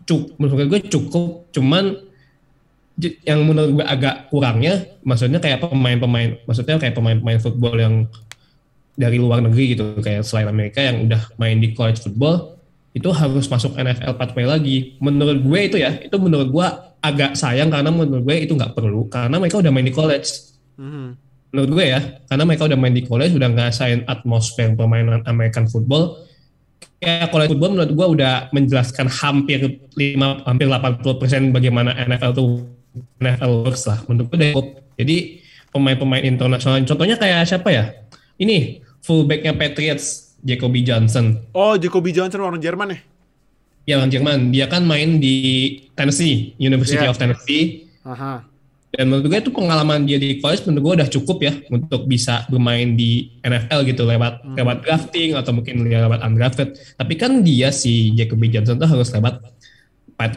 cukup 0.05 0.29
menurut 0.41 0.67
gue 0.69 0.81
cukup 0.89 1.27
cuman 1.53 1.85
yang 3.23 3.45
menurut 3.45 3.79
gue 3.79 3.85
agak 3.85 4.27
kurangnya 4.33 4.97
maksudnya 5.05 5.39
kayak 5.39 5.63
pemain-pemain 5.63 6.41
maksudnya 6.43 6.81
kayak 6.81 6.97
pemain-pemain 6.97 7.39
football 7.39 7.77
yang 7.77 7.95
dari 8.99 9.15
luar 9.15 9.39
negeri 9.39 9.77
gitu 9.77 10.01
kayak 10.03 10.27
selain 10.27 10.51
Amerika 10.51 10.83
yang 10.83 11.07
udah 11.07 11.21
main 11.39 11.61
di 11.61 11.71
college 11.71 12.03
football 12.03 12.59
itu 12.91 13.09
harus 13.13 13.45
masuk 13.47 13.77
NFL 13.77 14.17
pathway 14.17 14.45
lagi. 14.49 14.77
Menurut 14.97 15.45
gue 15.45 15.59
itu 15.61 15.77
ya, 15.77 15.95
itu 16.01 16.15
menurut 16.17 16.49
gue 16.49 16.67
agak 16.99 17.37
sayang 17.37 17.69
karena 17.69 17.93
menurut 17.93 18.25
gue 18.25 18.35
itu 18.43 18.53
nggak 18.57 18.73
perlu 18.75 19.07
karena 19.07 19.37
mereka 19.37 19.61
udah 19.61 19.71
main 19.71 19.87
di 19.87 19.93
college. 19.93 20.57
Mhm. 20.75 21.07
Menurut 21.49 21.69
gue 21.81 21.85
ya, 21.89 21.99
karena 22.29 22.43
mereka 22.45 22.63
udah 22.69 22.77
main 22.77 22.93
di 22.93 23.03
college, 23.05 23.33
udah 23.33 23.49
ngerasain 23.49 24.05
atmosfer 24.05 24.69
permainan 24.77 25.25
American 25.25 25.65
football. 25.65 26.28
Kayak 26.99 27.31
college 27.31 27.49
football 27.55 27.71
menurut 27.79 27.91
gue 27.95 28.07
udah 28.19 28.33
menjelaskan 28.51 29.07
hampir 29.07 29.79
5 29.95 30.47
hampir 30.47 30.67
80% 30.67 31.55
bagaimana 31.55 31.95
NFL 31.95 32.31
tuh 32.35 32.67
NFL 33.23 33.63
works 33.63 33.87
lah. 33.87 34.03
Menurut 34.11 34.27
gue 34.35 34.51
cukup. 34.51 34.67
Jadi 34.99 35.17
pemain-pemain 35.71 36.23
internasional 36.27 36.83
contohnya 36.83 37.15
kayak 37.15 37.47
siapa 37.47 37.69
ya? 37.71 37.95
Ini 38.35 38.83
fullbacknya 38.99 39.55
Patriots 39.55 40.35
Jacoby 40.43 40.83
Johnson. 40.83 41.39
Oh, 41.55 41.79
Jacoby 41.79 42.11
Johnson 42.11 42.43
orang 42.43 42.59
Jerman 42.59 42.95
ya? 42.95 42.99
Ya 43.87 43.93
orang 43.97 44.11
Jerman, 44.11 44.39
dia 44.51 44.67
kan 44.69 44.85
main 44.85 45.17
di 45.17 45.35
Tennessee, 45.95 46.53
University 46.59 46.99
Iya. 46.99 47.09
of 47.09 47.17
Tennessee. 47.17 47.89
Aha. 48.05 48.45
Dan 48.89 49.05
menurut 49.05 49.29
gue 49.29 49.37
itu 49.37 49.53
pengalaman 49.53 50.01
dia 50.01 50.17
di 50.17 50.41
college 50.41 50.65
menurut 50.65 50.81
gue 50.81 50.93
udah 51.05 51.09
cukup 51.13 51.37
ya 51.45 51.53
untuk 51.69 52.09
bisa 52.09 52.49
bermain 52.49 52.97
di 52.97 53.37
NFL 53.45 53.85
gitu 53.85 54.01
lewat 54.01 54.41
lewat 54.57 54.77
drafting 54.81 55.37
atau 55.37 55.53
mungkin 55.53 55.85
lewat 55.85 56.25
undrafted. 56.25 56.73
Tapi 56.97 57.13
kan 57.13 57.45
dia 57.45 57.69
si 57.69 58.17
Jacoby 58.17 58.49
Johnson 58.49 58.81
tuh 58.81 58.89
harus 58.89 59.13
lewat 59.13 59.45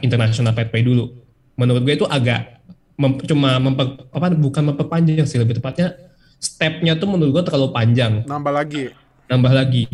international 0.04 0.52
pathway 0.52 0.84
dulu. 0.84 1.16
Menurut 1.56 1.82
gue 1.82 1.94
itu 1.96 2.06
agak 2.06 2.60
mem- 3.00 3.24
cuma 3.24 3.56
memper, 3.56 4.04
apa 4.12 4.36
bukan 4.36 4.62
memperpanjang 4.72 5.24
sih 5.24 5.40
lebih 5.40 5.56
tepatnya 5.58 5.96
stepnya 6.36 6.92
tuh 6.98 7.08
menurut 7.08 7.40
gue 7.40 7.44
terlalu 7.48 7.72
panjang 7.72 8.20
Nambah 8.28 8.52
lagi. 8.52 8.84
nambah 9.32 9.52
lagi. 9.54 9.88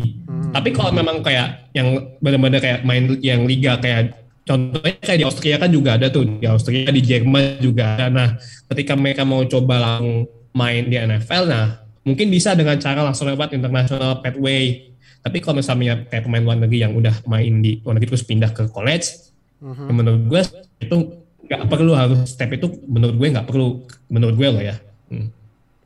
Tapi 0.51 0.69
kalau 0.75 0.91
memang 0.91 1.23
kayak 1.23 1.71
yang 1.71 2.11
benar-benar 2.19 2.59
kayak 2.59 2.83
main 2.83 3.07
yang 3.23 3.47
liga 3.47 3.79
kayak 3.79 4.19
contohnya 4.49 4.97
kayak 4.97 5.19
di 5.21 5.25
Austria 5.29 5.55
kan 5.61 5.69
juga 5.69 6.01
ada 6.01 6.09
tuh 6.09 6.25
di 6.25 6.45
Austria 6.49 6.89
di 6.89 7.05
Jerman 7.05 7.61
juga 7.61 8.01
ada. 8.01 8.09
Nah, 8.09 8.29
ketika 8.73 8.97
mereka 8.97 9.21
mau 9.21 9.45
coba 9.45 9.77
langsung 9.77 10.25
main 10.57 10.89
di 10.89 10.97
NFL, 10.97 11.45
nah 11.45 11.85
mungkin 12.01 12.33
bisa 12.33 12.57
dengan 12.57 12.81
cara 12.81 13.05
langsung 13.05 13.29
lewat 13.29 13.53
international 13.53 14.25
pathway. 14.25 14.89
Tapi 15.21 15.37
kalau 15.43 15.61
misalnya 15.61 16.09
kayak 16.09 16.25
pemain 16.25 16.41
luar 16.41 16.57
negeri 16.57 16.81
yang 16.81 16.97
udah 16.97 17.13
main 17.29 17.61
di 17.61 17.77
luar 17.85 18.01
negeri 18.01 18.17
terus 18.17 18.25
pindah 18.25 18.49
ke 18.49 18.65
college, 18.73 19.29
ya 19.61 19.93
menurut 19.93 20.25
gue 20.25 20.41
itu 20.81 20.97
nggak 21.45 21.61
perlu 21.69 21.93
harus 21.93 22.25
step 22.25 22.49
itu 22.55 22.81
menurut 22.89 23.15
gue 23.19 23.27
nggak 23.29 23.45
perlu 23.45 23.85
menurut 24.09 24.33
gue 24.33 24.49
loh 24.49 24.63
ya. 24.63 24.75
Hmm. 25.13 25.29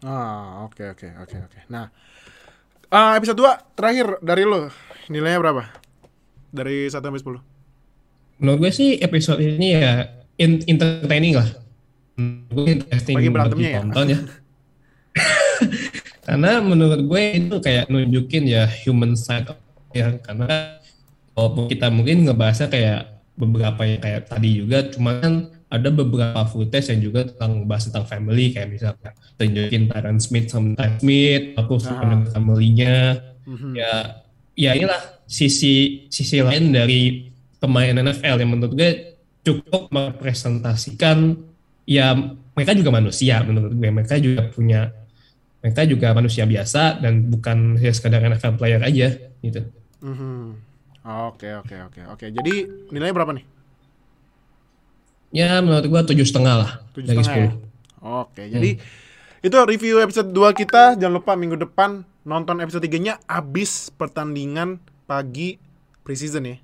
Ah, 0.08 0.64
oke 0.64 0.96
oke 0.96 1.08
oke 1.28 1.36
oke. 1.36 1.60
Nah, 1.68 1.92
ah, 2.94 3.20
episode 3.20 3.40
2 3.40 3.76
terakhir 3.76 4.24
dari 4.24 4.48
lo 4.48 4.72
nilainya 5.12 5.40
berapa? 5.44 5.64
Dari 6.54 6.88
1 6.88 7.04
sampai 7.04 7.20
10. 7.20 7.53
Menurut 8.42 8.58
gue 8.68 8.72
sih 8.74 8.90
episode 9.00 9.40
ini 9.42 9.78
ya 9.78 10.10
in- 10.38 10.66
entertaining 10.66 11.38
lah. 11.38 11.50
Gue 12.50 12.80
interesting 12.82 13.16
Bagi 13.18 13.30
berantemnya 13.34 13.70
ya? 13.70 13.78
tonton 13.82 14.08
ya. 14.10 14.20
karena 16.26 16.52
menurut 16.64 17.02
gue 17.06 17.24
itu 17.36 17.56
kayak 17.60 17.92
nunjukin 17.92 18.48
ya 18.48 18.64
human 18.88 19.14
side 19.14 19.52
ya 19.92 20.18
karena 20.24 20.80
walaupun 21.36 21.70
kita 21.70 21.92
mungkin 21.92 22.26
ngebahasnya 22.26 22.72
kayak 22.72 23.02
beberapa 23.36 23.82
yang 23.86 24.02
kayak 24.02 24.22
tadi 24.30 24.50
juga 24.64 24.88
cuman 24.90 25.14
kan 25.20 25.34
ada 25.74 25.90
beberapa 25.90 26.46
footage 26.46 26.94
yang 26.94 27.02
juga 27.02 27.26
tentang 27.26 27.66
bahas 27.66 27.90
tentang 27.90 28.06
family 28.06 28.54
kayak 28.54 28.70
misalnya 28.70 29.10
tunjukin 29.42 29.90
Tyron 29.90 30.20
Smith 30.22 30.48
sama 30.54 30.78
Tyron 30.78 30.98
Smith, 31.02 31.46
aku 31.58 31.74
dengan 31.82 32.22
family-nya. 32.30 32.98
Mhm. 33.50 33.72
Ya, 33.74 34.22
ya 34.54 34.72
inilah 34.78 35.02
sisi 35.26 36.06
sisi 36.14 36.46
lain 36.46 36.70
dari 36.70 37.33
pemain 37.64 37.96
NFL 37.96 38.44
yang 38.44 38.52
menurut 38.52 38.76
gue 38.76 39.16
cukup 39.48 39.88
merepresentasikan 39.88 41.40
ya 41.88 42.12
mereka 42.52 42.76
juga 42.76 42.92
manusia 42.92 43.40
menurut 43.44 43.72
gue 43.72 43.90
mereka 43.92 44.20
juga 44.20 44.52
punya 44.52 44.92
mereka 45.64 45.88
juga 45.88 46.12
manusia 46.12 46.44
biasa 46.44 47.00
dan 47.00 47.32
bukan 47.32 47.80
ya 47.80 47.96
sekadar 47.96 48.20
NFL 48.28 48.60
player 48.60 48.84
aja 48.84 49.16
gitu. 49.40 49.64
Mhm. 50.04 50.60
Oke 51.32 51.48
oke 51.56 51.76
oke 51.88 52.02
oke. 52.12 52.26
Jadi 52.36 52.54
nilainya 52.92 53.16
berapa 53.16 53.32
nih? 53.32 53.46
Ya 55.32 55.64
menurut 55.64 55.88
gue 55.88 56.02
tujuh 56.14 56.28
setengah 56.28 56.56
lah 56.60 56.72
Tujuh 56.92 57.08
dari 57.08 57.24
ya? 57.24 57.26
sepuluh. 57.26 57.54
Oke, 58.04 58.52
jadi 58.52 58.76
itu 59.40 59.56
review 59.64 60.04
episode 60.04 60.36
2 60.36 60.52
kita. 60.60 61.00
Jangan 61.00 61.16
lupa 61.16 61.40
minggu 61.40 61.56
depan 61.56 62.04
nonton 62.28 62.60
episode 62.60 62.84
3-nya 62.84 63.20
abis 63.24 63.88
pertandingan 63.96 64.84
pagi 65.08 65.56
preseason 66.04 66.52
ya. 66.52 66.58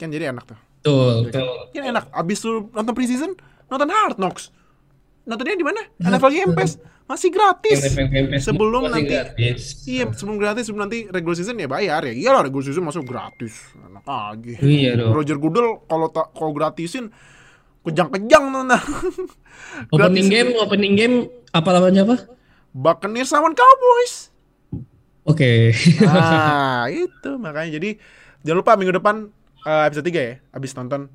Kan 0.00 0.08
jadi 0.08 0.32
enak 0.32 0.48
tuh. 0.48 0.58
Betul, 0.80 1.28
betul. 1.28 1.44
Kan 1.76 1.84
enak. 1.92 2.08
Abis 2.08 2.40
lu 2.48 2.72
nonton 2.72 2.96
preseason, 2.96 3.36
nonton 3.68 3.92
Hard 3.92 4.16
Knocks. 4.16 4.48
Nontonnya 5.28 5.60
di 5.60 5.66
mana? 5.66 5.84
NFL 6.00 6.32
Game 6.32 6.52
Pass. 6.56 6.80
Masih 7.04 7.28
gratis. 7.28 7.90
Sebelum 8.40 8.88
masih 8.88 8.94
nanti 8.96 9.12
gratis. 9.12 9.62
Iya, 9.84 10.08
sebelum 10.14 10.38
gratis, 10.40 10.62
sebelum 10.70 10.88
nanti 10.88 11.04
regular 11.10 11.36
season 11.36 11.60
ya 11.60 11.68
bayar 11.68 12.06
ya. 12.08 12.14
Iyalah 12.16 12.48
regular 12.48 12.64
season 12.64 12.86
masuk 12.86 13.04
gratis. 13.04 13.76
Enak 13.76 14.06
aja. 14.08 14.56
Iya 14.64 14.90
dong. 14.96 15.12
Roger 15.12 15.36
Goodell 15.36 15.84
kalau 15.84 16.08
tak 16.08 16.32
kalau 16.32 16.56
gratisin 16.56 17.12
kejang-kejang 17.84 18.48
nona. 18.48 18.78
Opening 19.94 20.30
game, 20.32 20.50
opening 20.56 20.94
game 20.96 21.14
apa 21.50 21.70
namanya 21.76 22.06
apa? 22.06 22.16
Buccaneers 22.70 23.28
sama 23.28 23.50
Cowboys. 23.50 24.30
Oke. 25.26 25.74
Nah, 26.00 26.86
itu 27.04 27.30
makanya 27.36 27.76
jadi 27.76 27.98
jangan 28.46 28.58
lupa 28.62 28.78
minggu 28.78 28.94
depan 28.96 29.28
eh, 29.66 29.82
episode 29.88 30.06
3 30.06 30.16
ya 30.16 30.34
abis 30.54 30.72
nonton 30.76 31.10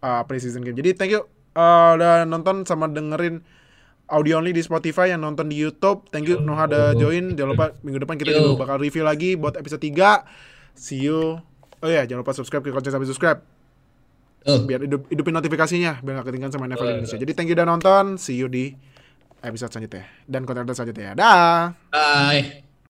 eh, 0.00 0.22
preseason 0.26 0.62
game. 0.62 0.78
Jadi 0.78 0.90
thank 0.96 1.12
you 1.12 1.22
eh, 1.54 1.90
udah 1.94 2.26
nonton 2.26 2.66
sama 2.66 2.90
dengerin 2.90 3.42
audio 4.10 4.40
only 4.40 4.52
di 4.52 4.60
Spotify 4.60 5.12
yang 5.16 5.24
nonton 5.24 5.48
di 5.48 5.56
YouTube. 5.56 6.08
Thank 6.12 6.28
you 6.28 6.40
Noha 6.40 6.68
udah 6.68 6.92
join. 6.96 7.34
Jangan 7.34 7.50
lupa 7.56 7.66
minggu 7.80 8.04
depan 8.04 8.16
kita 8.20 8.36
Yo. 8.36 8.54
juga 8.54 8.68
bakal 8.68 8.76
review 8.80 9.04
lagi 9.06 9.34
buat 9.38 9.56
episode 9.56 9.80
3. 9.80 10.24
See 10.76 11.04
you. 11.06 11.40
Oh 11.84 11.90
ya, 11.90 12.04
jangan 12.08 12.24
lupa 12.24 12.32
subscribe 12.32 12.64
ke 12.64 12.72
konten 12.72 12.92
sampai 12.92 13.08
subscribe 13.08 13.40
Oh, 14.44 14.60
biar 14.60 14.84
hidup, 14.84 15.08
hidupin 15.08 15.32
notifikasinya 15.32 16.04
biar 16.04 16.20
gak 16.20 16.28
ketinggalan 16.28 16.52
sama 16.52 16.68
NFL 16.68 17.00
Indonesia. 17.00 17.16
Jadi 17.16 17.32
thank 17.32 17.48
you 17.48 17.56
udah 17.56 17.64
nonton. 17.64 18.20
See 18.20 18.36
you 18.36 18.52
di 18.52 18.76
episode 19.40 19.72
selanjutnya 19.72 20.04
dan 20.28 20.44
konten 20.44 20.68
selanjutnya. 20.68 21.16
Dah. 21.16 21.72
bye. 21.88 22.73